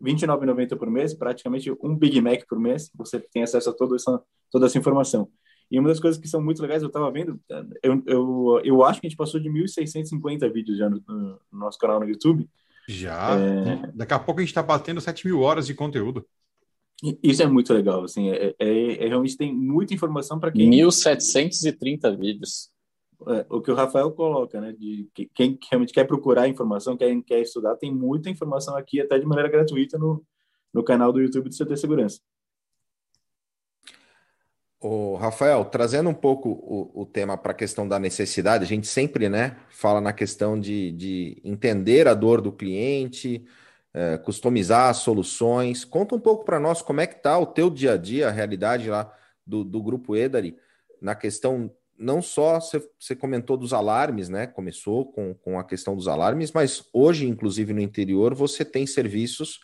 [0.00, 2.90] R$29,90 por mês, praticamente um Big Mac por mês.
[2.94, 5.28] Você tem acesso a toda essa, toda essa informação.
[5.72, 7.40] E uma das coisas que são muito legais, eu estava vendo,
[7.82, 11.78] eu, eu, eu acho que a gente passou de 1.650 vídeos já no, no, nosso
[11.78, 12.46] canal no YouTube.
[12.86, 13.38] Já.
[13.40, 13.90] É...
[13.94, 16.26] Daqui a pouco a gente está batendo 7 mil horas de conteúdo.
[17.22, 20.70] Isso é muito legal, assim, é, é, é realmente tem muita informação para quem...
[20.70, 22.70] 1.730 vídeos.
[23.28, 27.18] É, o que o Rafael coloca, né, de que, quem realmente quer procurar informação, quer,
[27.22, 30.22] quer estudar, tem muita informação aqui, até de maneira gratuita, no,
[30.72, 32.20] no canal do YouTube do CT Segurança.
[34.84, 38.88] O Rafael, trazendo um pouco o, o tema para a questão da necessidade, a gente
[38.88, 43.44] sempre né, fala na questão de, de entender a dor do cliente,
[43.94, 45.84] é, customizar soluções.
[45.84, 48.32] Conta um pouco para nós como é que está o teu dia a dia, a
[48.32, 49.16] realidade lá
[49.46, 50.56] do, do Grupo Edari,
[51.00, 54.48] na questão, não só você comentou dos alarmes, né?
[54.48, 59.60] Começou com, com a questão dos alarmes, mas hoje, inclusive no interior, você tem serviços,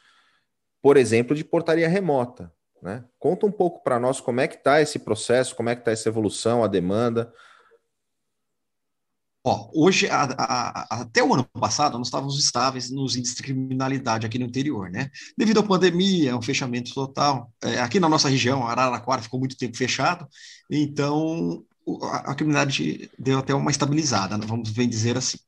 [0.80, 2.52] por exemplo, de portaria remota.
[2.82, 3.04] Né?
[3.18, 5.90] Conta um pouco para nós como é que está esse processo, como é que está
[5.90, 7.32] essa evolução, a demanda.
[9.44, 14.26] Ó, hoje, a, a, até o ano passado, nós estávamos estáveis nos índices de criminalidade
[14.26, 15.10] aqui no interior, né?
[15.36, 17.50] Devido à pandemia, um fechamento total.
[17.62, 20.28] É, aqui na nossa região, Araraquara ficou muito tempo fechado,
[20.70, 21.64] então
[22.02, 24.44] a, a criminalidade deu até uma estabilizada, né?
[24.46, 25.38] vamos bem dizer assim.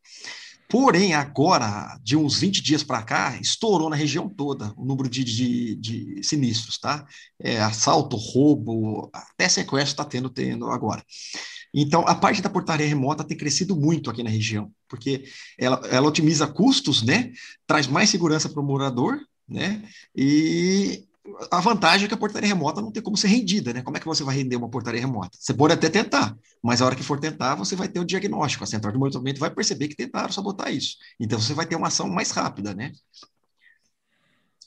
[0.70, 5.24] Porém, agora, de uns 20 dias para cá, estourou na região toda o número de,
[5.24, 7.04] de, de sinistros, tá?
[7.40, 11.04] É, assalto, roubo, até sequestro está tendo, tendo agora.
[11.74, 15.24] Então, a parte da portaria remota tem crescido muito aqui na região, porque
[15.58, 17.32] ela, ela otimiza custos, né?
[17.66, 19.82] Traz mais segurança para o morador, né?
[20.14, 21.04] E
[21.50, 23.82] a vantagem é que a portaria remota não tem como ser rendida, né?
[23.82, 25.36] Como é que você vai render uma portaria remota?
[25.38, 28.64] Você pode até tentar, mas a hora que for tentar, você vai ter o diagnóstico.
[28.64, 30.96] A central de monitoramento vai perceber que tentaram sabotar isso.
[31.18, 32.92] Então, você vai ter uma ação mais rápida, né?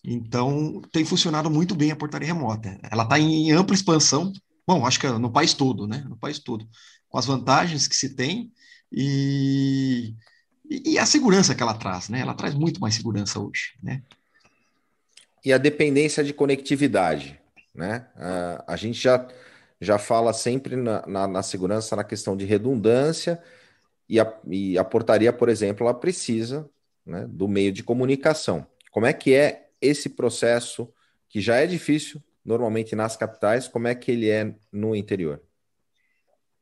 [0.03, 2.77] Então, tem funcionado muito bem a portaria remota.
[2.91, 4.33] Ela está em ampla expansão.
[4.67, 6.05] Bom, acho que no país todo, né?
[6.09, 6.67] No país todo.
[7.07, 8.51] Com as vantagens que se tem
[8.91, 10.13] e,
[10.69, 12.19] e a segurança que ela traz, né?
[12.19, 14.01] Ela traz muito mais segurança hoje, né?
[15.43, 17.39] E a dependência de conectividade.
[17.75, 18.05] Né?
[18.67, 19.27] a gente já,
[19.81, 23.41] já fala sempre na, na, na, segurança na questão de redundância,
[24.07, 26.69] e a, e a portaria, por exemplo, ela precisa
[27.03, 28.67] né, do meio de comunicação.
[28.91, 30.93] Como é que é esse processo
[31.27, 35.41] que já é difícil normalmente nas capitais, como é que ele é no interior?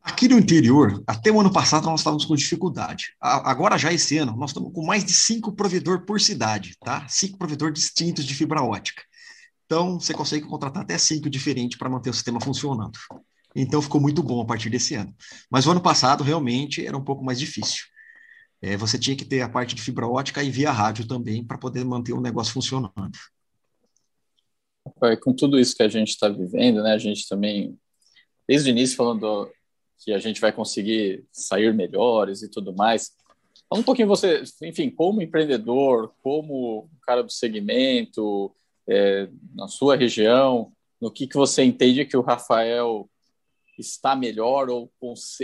[0.04, 3.14] Aqui no interior, até o ano passado nós estávamos com dificuldade.
[3.20, 7.08] Agora já esse ano, nós estamos com mais de cinco provedores por cidade, tá?
[7.08, 9.04] Cinco provedores distintos de fibra ótica.
[9.66, 12.98] Então, você consegue contratar até cinco diferentes para manter o sistema funcionando.
[13.56, 15.16] Então, ficou muito bom a partir desse ano.
[15.50, 17.86] Mas o ano passado, realmente, era um pouco mais difícil.
[18.62, 21.58] É, você tinha que ter a parte de fibra ótica e via rádio também para
[21.58, 23.12] poder manter o negócio funcionando.
[25.22, 26.94] Com tudo isso que a gente está vivendo, né?
[26.94, 27.78] A gente também,
[28.48, 29.50] desde o início, falando
[30.02, 33.12] que a gente vai conseguir sair melhores e tudo mais.
[33.70, 38.54] Fala um pouquinho você, enfim, como empreendedor, como cara do segmento,
[38.88, 43.10] é, na sua região, no que, que você entende que o Rafael
[43.78, 44.92] está melhor ou,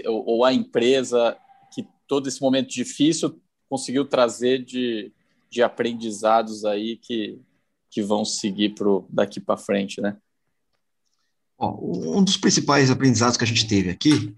[0.06, 1.38] ou a empresa
[1.74, 3.40] que todo esse momento difícil
[3.70, 5.12] conseguiu trazer de,
[5.50, 7.40] de aprendizados aí que,
[7.90, 10.18] que vão seguir pro, daqui para frente, né?
[11.60, 14.36] Um dos principais aprendizados que a gente teve aqui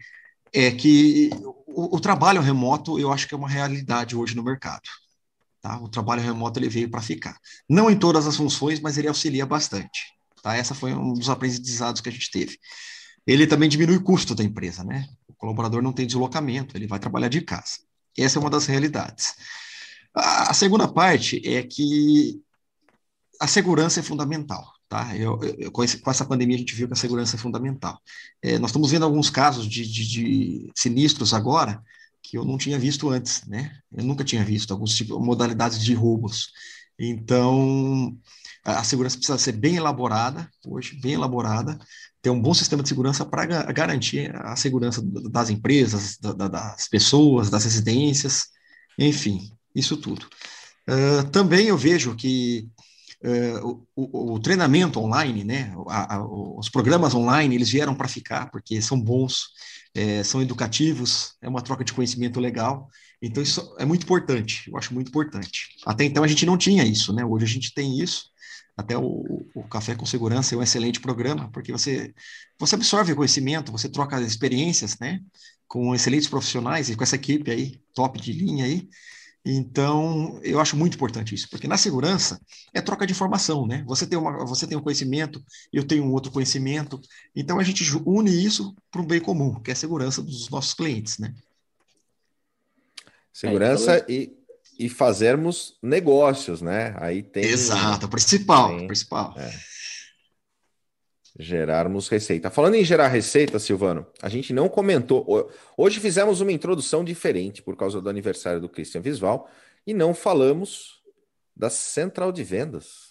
[0.54, 1.30] é que
[1.68, 4.84] o, o, trabalho remoto eu acho que é uma realidade hoje no mercado.
[5.62, 5.78] Tá?
[5.80, 7.38] O trabalho remoto ele veio para ficar.
[7.68, 10.14] Não em todas as funções, mas ele auxilia bastante.
[10.42, 10.56] Tá?
[10.56, 12.58] Essa foi um dos aprendizados que a gente teve.
[13.28, 15.08] Ele também diminui o custo da empresa, né?
[15.28, 17.80] O colaborador não tem deslocamento, ele vai trabalhar de casa.
[18.18, 19.34] Essa é uma das realidades.
[20.16, 22.42] A, a segunda parte é que
[23.40, 24.66] a segurança é fundamental.
[24.90, 25.16] Tá?
[25.16, 28.02] Eu, eu, com, esse, com, essa pandemia, a gente viu que a segurança é fundamental.
[28.42, 31.80] É, nós estamos vendo alguns casos de, de, de, sinistros agora
[32.24, 33.72] que eu não tinha visto antes, né?
[33.96, 36.52] Eu nunca tinha visto alguns tipos, modalidades de roubos.
[36.98, 38.18] Então,
[38.66, 41.78] a, a segurança precisa ser bem elaborada, hoje, bem elaborada,
[42.20, 46.88] ter um bom sistema de segurança para garantir a segurança das empresas, da, da, das
[46.88, 48.48] pessoas, das residências,
[48.98, 50.28] enfim, isso tudo.
[50.90, 52.68] Uh, também eu vejo que
[53.22, 58.50] Uh, o, o, treinamento online, né, a, a, os programas online, eles vieram para ficar,
[58.50, 59.50] porque são bons,
[59.94, 62.88] é, são educativos, é uma troca de conhecimento legal,
[63.22, 65.68] então isso é muito importante, eu acho muito importante.
[65.86, 68.30] Até então a gente não tinha isso, né, hoje a gente tem isso,
[68.78, 72.14] até o, o Café com Segurança é um excelente programa, porque você,
[72.58, 75.20] você absorve conhecimento, você troca experiências, né,
[75.68, 78.88] com excelentes profissionais e com essa equipe aí, top de linha aí,
[79.46, 82.40] Então, eu acho muito importante isso, porque na segurança
[82.74, 83.84] é troca de informação, né?
[83.88, 87.00] Você tem, uma, você tem um conhecimento, eu tenho um outro conhecimento,
[87.36, 90.74] então a gente une isso para um bem comum, que é a segurança dos nossos
[90.74, 91.34] clientes, né?
[93.32, 94.14] Segurança é, então...
[94.14, 96.94] e, e fazermos negócios, né?
[96.98, 97.46] Aí tem.
[97.46, 99.34] Exato, principal, tem, principal.
[99.38, 99.70] É.
[101.42, 102.50] Gerarmos receita.
[102.50, 105.50] Falando em gerar receita, Silvano, a gente não comentou.
[105.78, 109.50] Hoje fizemos uma introdução diferente por causa do aniversário do Christian Visval
[109.88, 111.02] e não falamos
[111.56, 113.10] da central de vendas.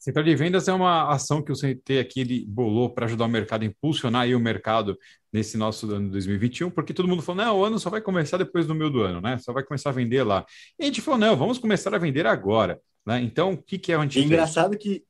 [0.00, 3.28] Central de vendas é uma ação que o CT aqui ele bolou para ajudar o
[3.28, 4.98] mercado a impulsionar aí o mercado
[5.32, 8.66] nesse nosso ano 2021, porque todo mundo falou, não, o ano só vai começar depois
[8.66, 9.38] do meio do ano, né?
[9.38, 10.44] Só vai começar a vender lá.
[10.78, 12.80] E a gente falou, não, vamos começar a vender agora.
[13.06, 13.22] Né?
[13.22, 14.26] Então, o que, que é o antigo?
[14.26, 15.04] Engraçado que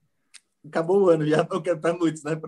[0.67, 2.39] acabou o ano, já estar muitos, né?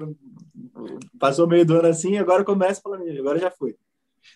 [1.18, 3.76] Passou meio do ano assim, agora começa falando, agora já foi.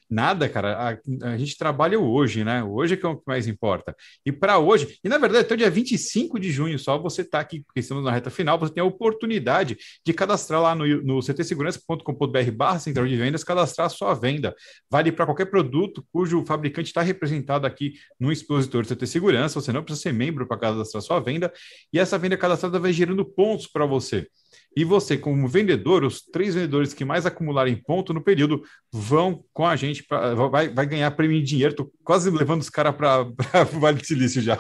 [0.09, 0.99] Nada, cara.
[1.23, 2.63] A, a, gente trabalha hoje, né?
[2.63, 3.95] Hoje é que é o que mais importa.
[4.25, 7.41] E para hoje, e na verdade, até o dia 25 de junho só, você está
[7.41, 11.21] aqui, porque estamos na reta final, você tem a oportunidade de cadastrar lá no, no
[11.21, 14.55] ctsegurança.com.br barra central de vendas, cadastrar a sua venda.
[14.91, 19.61] Vale para qualquer produto cujo fabricante está representado aqui no expositor CT Segurança.
[19.61, 21.53] Você não precisa ser membro para cadastrar a sua venda.
[21.93, 24.29] E essa venda cadastrada vai gerando pontos para você.
[24.77, 28.63] E você, como vendedor, os três vendedores que mais acumularem ponto no período
[28.93, 31.73] vão com a gente, pra, vai, vai ganhar prêmio em dinheiro.
[31.73, 34.59] Estou quase levando os caras para o Vale do Silício já.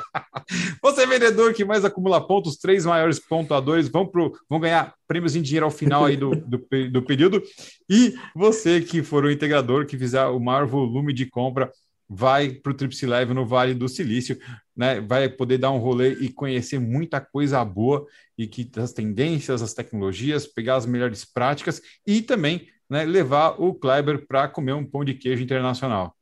[0.82, 5.34] você, vendedor que mais acumula pontos, os três maiores pontuadores vão, pro, vão ganhar prêmios
[5.34, 7.42] em dinheiro ao final aí do, do, do período.
[7.90, 11.70] E você que for o integrador, que fizer o maior volume de compra,
[12.08, 14.38] vai para o Trips Leve no Vale do Silício,
[14.76, 15.00] né?
[15.00, 19.74] Vai poder dar um rolê e conhecer muita coisa boa e que as tendências, as
[19.74, 25.04] tecnologias, pegar as melhores práticas e também né, levar o Kleber para comer um pão
[25.04, 26.14] de queijo internacional.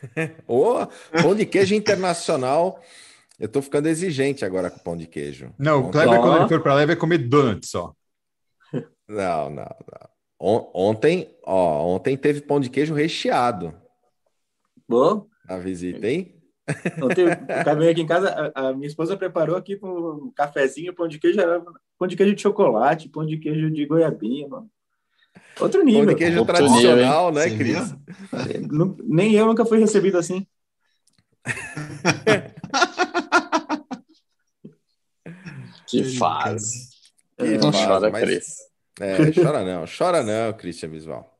[0.46, 0.86] oh,
[1.22, 2.80] pão de queijo internacional.
[3.38, 5.52] Eu estou ficando exigente agora com pão de queijo.
[5.58, 7.92] Não, o Kleber, quando ele for para lá, vai comer donuts só.
[9.08, 10.16] Não, não, não.
[10.38, 13.74] Ontem, ó, ontem teve pão de queijo recheado.
[14.88, 15.26] Bom.
[15.48, 16.36] A visita, hein?
[17.02, 17.30] Ontem eu
[17.90, 21.38] aqui em casa, a, a, minha esposa preparou aqui um cafezinho, pão de queijo,
[21.98, 24.68] pão de queijo de chocolate, pão de queijo de goiabinha, mano.
[25.60, 26.06] Outro nível.
[26.06, 27.94] Pão de queijo tradicional, né, Cris?
[29.04, 30.44] Nem eu nunca fui recebido assim.
[35.86, 36.88] que fase.
[37.38, 38.24] É, não chora, mas...
[38.24, 38.56] Cris.
[38.98, 41.32] É, chora não, chora não, Christian Visual.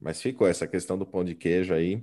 [0.00, 2.02] Mas ficou essa questão do pão de queijo aí.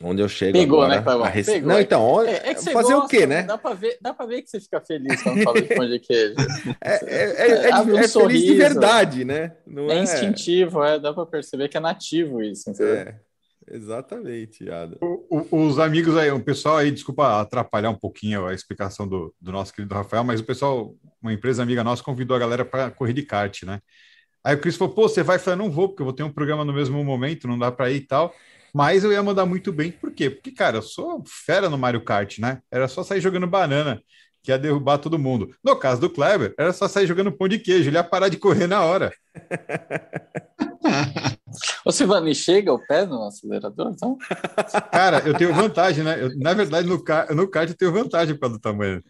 [0.00, 1.30] Onde eu chego Pegou, agora, né?
[1.30, 1.52] Rece...
[1.52, 1.68] Pegou.
[1.68, 3.42] Não, então, é, é fazer gosta, o quê, né?
[3.42, 5.98] Dá pra, ver, dá pra ver que você fica feliz quando fala de pão de
[5.98, 6.34] queijo.
[6.80, 9.54] É, é, é, é, um é feliz de verdade, né?
[9.66, 12.94] Não é, instintivo, é, dá pra perceber que é nativo isso, entendeu?
[12.94, 13.20] É,
[13.70, 14.96] exatamente, Ada.
[15.50, 19.72] os amigos aí, o pessoal aí, desculpa atrapalhar um pouquinho a explicação do, do nosso
[19.72, 23.22] querido Rafael, mas o pessoal, uma empresa amiga nossa, convidou a galera para correr de
[23.22, 23.80] kart, né?
[24.44, 25.36] Aí o Cris falou, pô, você vai?
[25.36, 27.70] Eu falei, não vou, porque eu vou ter um programa no mesmo momento, não dá
[27.70, 28.34] para ir e tal.
[28.72, 30.30] Mas eu ia mandar muito bem, por quê?
[30.30, 32.62] Porque, cara, eu sou fera no Mario Kart, né?
[32.70, 34.02] Era só sair jogando banana,
[34.42, 35.54] que ia derrubar todo mundo.
[35.62, 38.38] No caso do Kleber, era só sair jogando pão de queijo, ele ia parar de
[38.38, 39.12] correr na hora.
[41.84, 44.16] Ô, Silvani, chega o pé no acelerador, então?
[44.90, 46.22] Cara, eu tenho vantagem, né?
[46.22, 46.96] Eu, na verdade, no,
[47.34, 49.02] no kart eu tenho vantagem para do tamanho.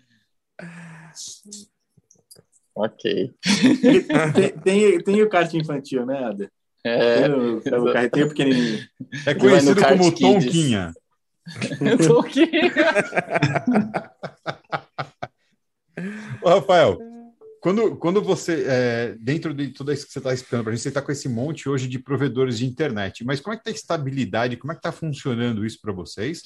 [2.74, 3.32] Ok.
[4.34, 6.50] tem, tem, tem, o kart infantil, né, Ada?
[6.84, 7.58] É, o,
[7.88, 8.84] o carreteiro pequenininho.
[9.26, 10.92] É conhecido como Tonquinha.
[12.06, 12.72] Tonquinha.
[16.42, 16.98] Ô, Rafael,
[17.60, 20.82] quando, quando você, é, dentro de tudo isso que você está explicando para a gente,
[20.82, 23.70] você está com esse monte hoje de provedores de internet, mas como é que está
[23.70, 26.42] a estabilidade, como é que está funcionando isso para vocês?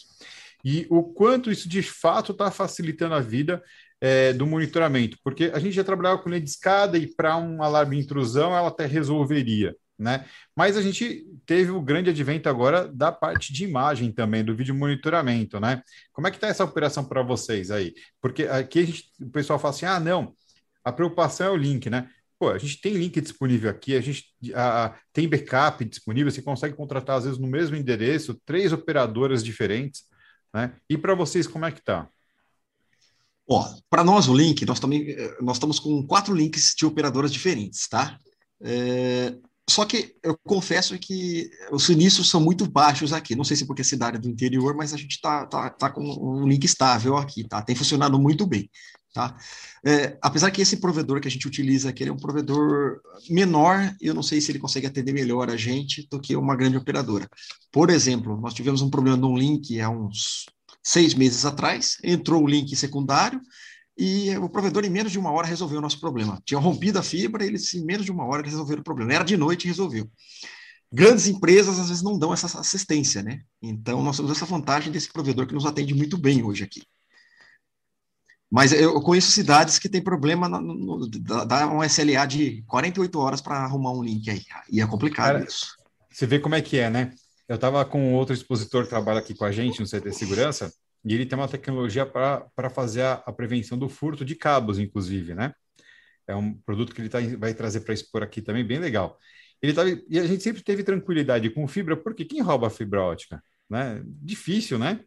[0.64, 3.62] E o quanto isso de fato está facilitando a vida
[4.00, 5.16] é, do monitoramento?
[5.22, 8.54] Porque a gente já trabalhava com linha de escada e para um alarme de intrusão
[8.54, 10.26] ela até resolveria né?
[10.54, 14.74] Mas a gente teve o grande advento agora da parte de imagem também, do vídeo
[14.74, 15.82] monitoramento, né?
[16.12, 17.94] Como é que está essa operação para vocês aí?
[18.20, 20.34] Porque aqui gente, o pessoal fala assim, ah, não,
[20.84, 22.08] a preocupação é o link, né?
[22.38, 24.24] Pô, a gente tem link disponível aqui, a gente
[24.54, 30.04] a, tem backup disponível, você consegue contratar, às vezes, no mesmo endereço, três operadoras diferentes,
[30.52, 30.74] né?
[30.88, 32.08] E para vocês, como é que tá?
[33.48, 37.88] Ó, para nós o link, nós também nós estamos com quatro links de operadoras diferentes,
[37.88, 38.18] tá?
[38.60, 39.36] É,
[39.68, 43.34] só que eu confesso que os sinistros são muito baixos aqui.
[43.34, 46.02] Não sei se porque é cidade do interior, mas a gente está tá, tá com
[46.02, 47.60] um link estável aqui, tá?
[47.60, 48.70] Tem funcionado muito bem.
[49.12, 49.34] Tá?
[49.84, 53.00] É, apesar que esse provedor que a gente utiliza aqui é um provedor
[53.30, 56.76] menor, eu não sei se ele consegue atender melhor a gente do que uma grande
[56.76, 57.26] operadora.
[57.72, 60.44] Por exemplo, nós tivemos um problema num link há uns
[60.84, 63.40] seis meses atrás, entrou o link secundário
[63.96, 66.40] e o provedor em menos de uma hora resolveu o nosso problema.
[66.44, 69.14] Tinha rompido a fibra, eles em menos de uma hora resolveram o problema.
[69.14, 70.10] Era de noite e resolveu.
[70.92, 73.40] Grandes empresas às vezes não dão essa assistência, né?
[73.62, 76.82] Então nós temos essa vantagem desse provedor que nos atende muito bem hoje aqui.
[78.50, 83.40] Mas eu conheço cidades que tem problema, no, no, dá um SLA de 48 horas
[83.40, 84.42] para arrumar um link aí.
[84.70, 85.74] E é complicado Cara, isso.
[86.10, 87.12] Você vê como é que é, né?
[87.48, 90.72] Eu estava com outro expositor que trabalha aqui com a gente no CT Segurança,
[91.06, 95.34] e ele tem uma tecnologia para fazer a, a, prevenção do furto de cabos, inclusive,
[95.34, 95.54] né?
[96.26, 99.16] É um produto que ele tá, vai trazer para expor aqui também, bem legal.
[99.62, 103.40] Ele tava, e a gente sempre teve tranquilidade com fibra, porque quem rouba fibra ótica?
[103.70, 104.02] Né?
[104.04, 105.00] Difícil, né?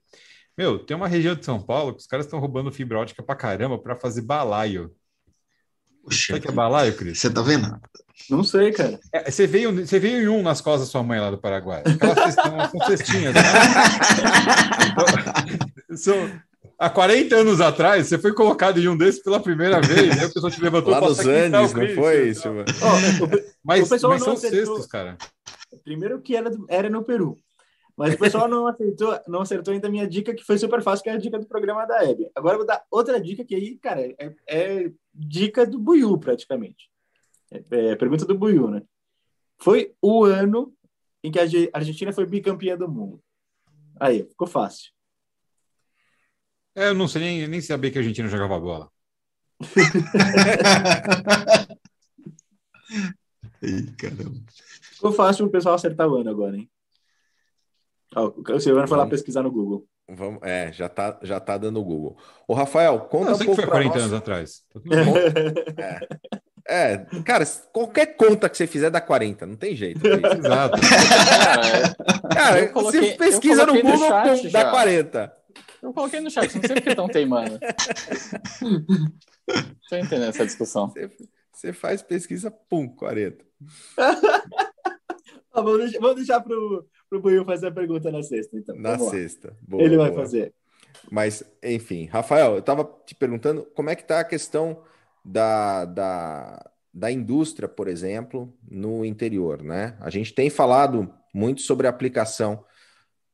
[0.58, 3.36] Meu, tem uma região de São Paulo que os caras estão roubando fibra ótica pra
[3.36, 4.95] caramba para fazer balaio.
[6.10, 7.20] Puxa, Sabe que é balaio, Cris?
[7.20, 7.80] Você tá vendo?
[8.30, 8.99] Não sei, cara.
[9.14, 11.84] É, você, veio, você veio em um nas costas da sua mãe lá do Paraguai.
[11.86, 13.34] Aquelas são cestinhas.
[13.34, 13.41] Né?
[15.91, 16.32] Então,
[16.78, 20.30] há 40 anos atrás, você foi colocado em um desses pela primeira vez, aí a
[20.30, 22.66] pessoa te levantou Lá nos Andes, não foi isso, mano?
[22.80, 23.30] Oh, o,
[23.64, 24.76] mas, o mas são acertou.
[24.76, 25.18] cestos, cara.
[25.84, 27.39] Primeiro que era, era no Peru.
[28.00, 31.04] Mas o pessoal não acertou, não acertou ainda a minha dica, que foi super fácil,
[31.04, 32.32] que é a dica do programa da Hebe.
[32.34, 36.89] Agora eu vou dar outra dica que aí, cara, é, é dica do Buiu, praticamente.
[37.52, 38.84] É, é, pergunta do Buiu, né?
[39.58, 40.74] Foi o ano
[41.22, 41.43] em que a
[41.74, 43.22] Argentina foi bicampeã do mundo.
[44.00, 44.93] Aí, ficou fácil.
[46.74, 48.89] É, eu não sei nem, nem saber que a Argentina jogava bola.
[53.62, 54.39] Ei, caramba.
[54.93, 56.72] Ficou fácil o pessoal acertar o ano agora, hein?
[58.16, 59.86] O Silvano foi lá pesquisar no Google.
[60.12, 62.18] Vamos, é, já tá, já tá dando o Google.
[62.47, 63.55] O Rafael, conta um pouco.
[63.55, 64.03] foi 40 nós.
[64.03, 64.64] anos atrás.
[66.68, 66.93] É.
[66.93, 70.01] é, cara, qualquer conta que você fizer dá 40, não tem jeito.
[70.07, 70.80] Exato.
[72.34, 74.72] Cara, coloquei, você pesquisa no Google, no dá já.
[74.72, 75.34] 40.
[75.82, 77.60] Eu coloquei no chat, não sei porque estão teimando.
[79.89, 80.89] Tô entendendo essa discussão.
[80.89, 81.10] Você,
[81.51, 83.45] você faz pesquisa, pum, 40.
[85.53, 88.76] vamos deixar, vamos deixar pro, pro Buiu fazer a pergunta na sexta, então.
[88.76, 89.55] Na sexta.
[89.62, 90.22] Boa, Ele vai boa.
[90.22, 90.53] fazer.
[91.12, 94.84] Mas, enfim, Rafael, eu estava te perguntando como é que está a questão
[95.24, 99.97] da, da, da indústria, por exemplo, no interior, né?
[99.99, 102.64] A gente tem falado muito sobre a aplicação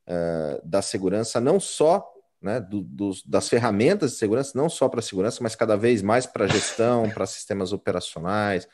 [0.07, 2.05] uh, da segurança, não só
[2.41, 6.25] né, do, dos, das ferramentas de segurança, não só para segurança, mas cada vez mais
[6.25, 8.67] para gestão, para sistemas operacionais,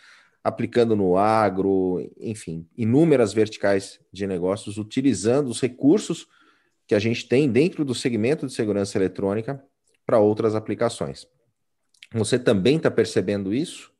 [0.43, 6.27] aplicando no agro, enfim, inúmeras verticais de negócios, utilizando os recursos
[6.87, 9.63] que a gente tem dentro do segmento de segurança eletrônica
[10.05, 11.27] para outras aplicações.
[12.13, 13.91] Você também está percebendo isso?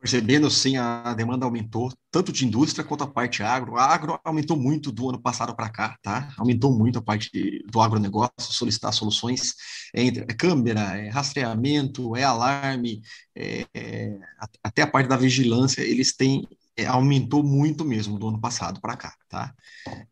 [0.00, 3.76] Percebendo sim, a demanda aumentou, tanto de indústria quanto a parte agro.
[3.76, 6.32] A agro aumentou muito do ano passado para cá, tá?
[6.38, 9.54] Aumentou muito a parte do agronegócio, solicitar soluções
[9.94, 13.02] entre é câmera, é rastreamento, é alarme,
[13.36, 14.18] é, é,
[14.64, 18.96] até a parte da vigilância, eles têm é, aumentou muito mesmo do ano passado para
[18.96, 19.54] cá, tá?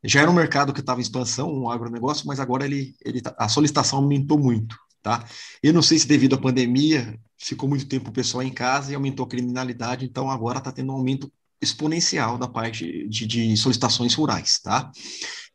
[0.04, 3.34] Já era um mercado que estava em expansão, um agronegócio, mas agora ele, ele tá,
[3.38, 4.76] a solicitação aumentou muito,
[5.08, 5.26] tá?
[5.62, 8.94] Eu não sei se devido à pandemia ficou muito tempo o pessoal em casa e
[8.94, 14.14] aumentou a criminalidade, então agora está tendo um aumento exponencial da parte de, de, solicitações
[14.14, 14.90] rurais, tá?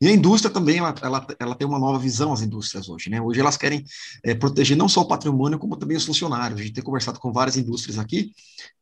[0.00, 3.20] E a indústria também, ela, ela, ela, tem uma nova visão, as indústrias hoje, né?
[3.20, 3.84] Hoje elas querem
[4.22, 6.60] é, proteger não só o patrimônio, como também os funcionários.
[6.60, 8.32] A gente tem conversado com várias indústrias aqui,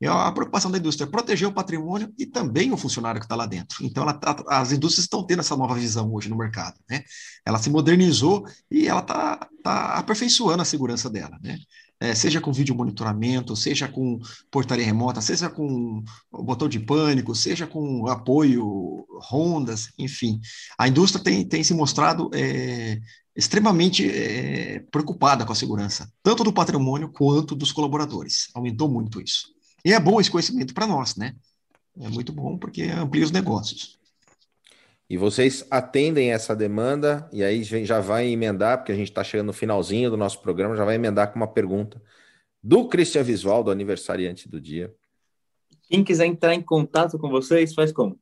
[0.01, 3.37] e a preocupação da indústria é proteger o patrimônio e também o funcionário que está
[3.37, 3.85] lá dentro.
[3.85, 7.05] Então, ela tá, as indústrias estão tendo essa nova visão hoje no mercado, né?
[7.47, 11.57] Ela se modernizou e ela está tá aperfeiçoando a segurança dela, né?
[12.03, 14.18] É, seja com vídeo monitoramento, seja com
[14.50, 20.40] portaria remota, seja com botão de pânico, seja com apoio, rondas, enfim.
[20.76, 22.98] A indústria tem, tem se mostrado é,
[23.36, 28.48] extremamente é, preocupada com a segurança, tanto do patrimônio quanto dos colaboradores.
[28.53, 29.53] Aumentou muito isso.
[29.84, 31.36] E é bom esse conhecimento para nós, né?
[32.00, 33.96] É muito bom porque amplia os negócios.
[35.13, 39.49] E vocês atendem essa demanda, e aí já vai emendar, porque a gente está chegando
[39.49, 42.03] no finalzinho do nosso programa, já vai emendar com uma pergunta
[42.63, 44.91] do Christian Visual, do aniversariante do dia.
[45.83, 48.19] Quem quiser entrar em contato com vocês, faz como?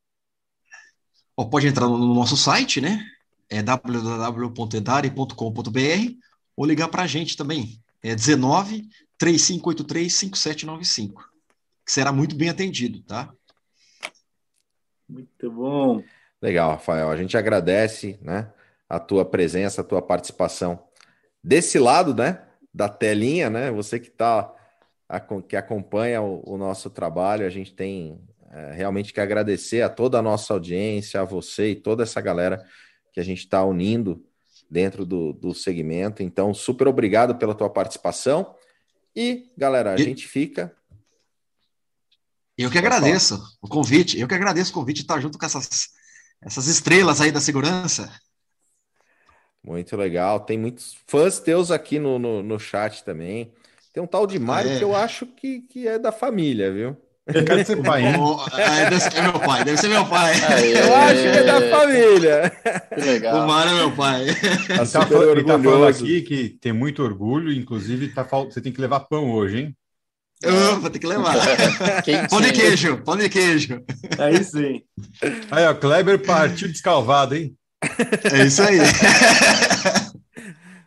[1.37, 3.07] Ou pode entrar no nosso site, né?
[3.49, 6.15] É www.edare.com.br
[6.57, 7.81] ou ligar para a gente também.
[8.03, 11.23] É 19 3583 5795.
[11.87, 13.33] Que será muito bem atendido, tá?
[15.09, 16.03] Muito bom.
[16.43, 17.11] Legal, Rafael.
[17.11, 18.51] A gente agradece, né,
[18.89, 20.83] a tua presença, a tua participação
[21.43, 23.71] desse lado, né, da telinha, né?
[23.71, 24.55] Você que está
[25.49, 28.21] que acompanha o, o, nosso trabalho, a gente tem
[28.53, 32.65] é, realmente que agradecer a toda a nossa audiência, a você e toda essa galera
[33.13, 34.25] que a gente está unindo
[34.71, 36.23] dentro do, do segmento.
[36.23, 38.55] Então, super obrigado pela tua participação.
[39.15, 40.05] E, galera, a e...
[40.05, 40.73] gente fica.
[42.57, 44.19] Eu que agradeço o convite.
[44.19, 45.89] Eu que agradeço o convite de estar junto com essas,
[46.43, 48.11] essas estrelas aí da segurança.
[49.63, 50.41] Muito legal.
[50.41, 53.53] Tem muitos fãs teus aqui no, no, no chat também.
[53.93, 54.79] Tem um tal de Mário é.
[54.79, 56.97] que eu acho que, que é da família, viu?
[57.27, 58.15] Cadê seu pai, hein?
[58.59, 60.35] é, deve ser meu pai, deve ser meu pai.
[60.75, 62.53] eu acho que é da família.
[62.95, 63.45] Que legal.
[63.45, 64.27] O Mário é meu pai.
[64.27, 68.61] Tá ele tá, falando, ele tá falando aqui que tem muito orgulho, inclusive tá, você
[68.61, 69.77] tem que levar pão hoje, hein?
[70.43, 71.35] Eu vou ter que levar.
[72.31, 73.83] pão de queijo, pão de queijo.
[74.19, 74.83] Aí sim.
[75.51, 77.55] Aí, ó, Kleber partiu descalvado, hein?
[78.33, 78.79] É isso aí.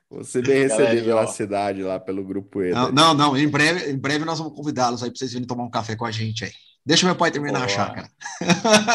[0.10, 2.72] Você bem recebido na cidade lá pelo grupo E.
[2.72, 5.64] Não, não, não, em breve, em breve nós vamos convidá-los aí para vocês virem tomar
[5.64, 6.52] um café com a gente aí.
[6.86, 7.66] Deixa meu pai terminar boa.
[7.66, 8.08] a chácara.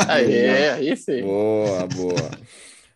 [0.08, 1.22] Aí, aí sim.
[1.22, 2.30] Boa, boa.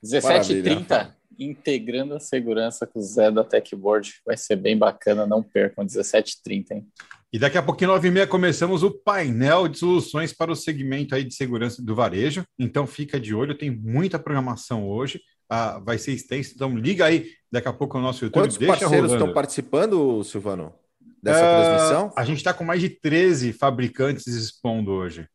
[0.05, 4.21] 17h30, integrando a segurança com o Zé da Techboard.
[4.25, 5.85] Vai ser bem bacana, não percam.
[5.85, 6.87] 17h30, hein?
[7.33, 11.35] E daqui a pouquinho, 9h30, começamos o painel de soluções para o segmento aí de
[11.35, 12.45] segurança do varejo.
[12.59, 15.19] Então, fica de olho, tem muita programação hoje.
[15.49, 18.43] Ah, vai ser extenso, então liga aí daqui a pouco o nosso YouTube.
[18.43, 19.15] Quantos parceiros rolando.
[19.15, 20.75] estão participando, Silvano,
[21.23, 22.13] dessa uh, transmissão?
[22.17, 25.27] A gente está com mais de 13 fabricantes expondo hoje.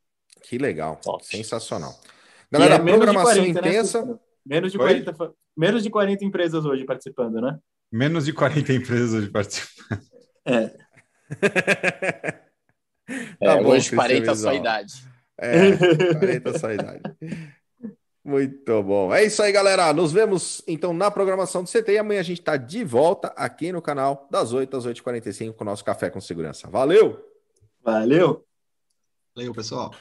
[0.43, 1.25] Que legal, Top.
[1.25, 1.93] sensacional.
[2.51, 4.05] Galera, é programação 40, né, intensa.
[4.05, 4.15] Né?
[4.45, 5.15] Menos, de 40,
[5.55, 7.57] menos de 40 empresas hoje participando, né?
[7.91, 10.01] Menos de 40 empresas hoje participando.
[10.45, 10.86] É.
[13.39, 14.93] tá é, bom, hoje 40 é a sua idade.
[15.37, 15.77] É,
[16.13, 17.01] 40 é a sua idade.
[18.27, 19.13] Muito bom.
[19.13, 19.93] É isso aí, galera.
[19.93, 23.71] Nos vemos então na programação do CT e amanhã a gente está de volta aqui
[23.71, 26.69] no canal das 8 às 8h45 com o nosso Café com Segurança.
[26.69, 27.25] Valeu!
[27.81, 28.45] Valeu!
[29.33, 29.93] Valeu, pessoal.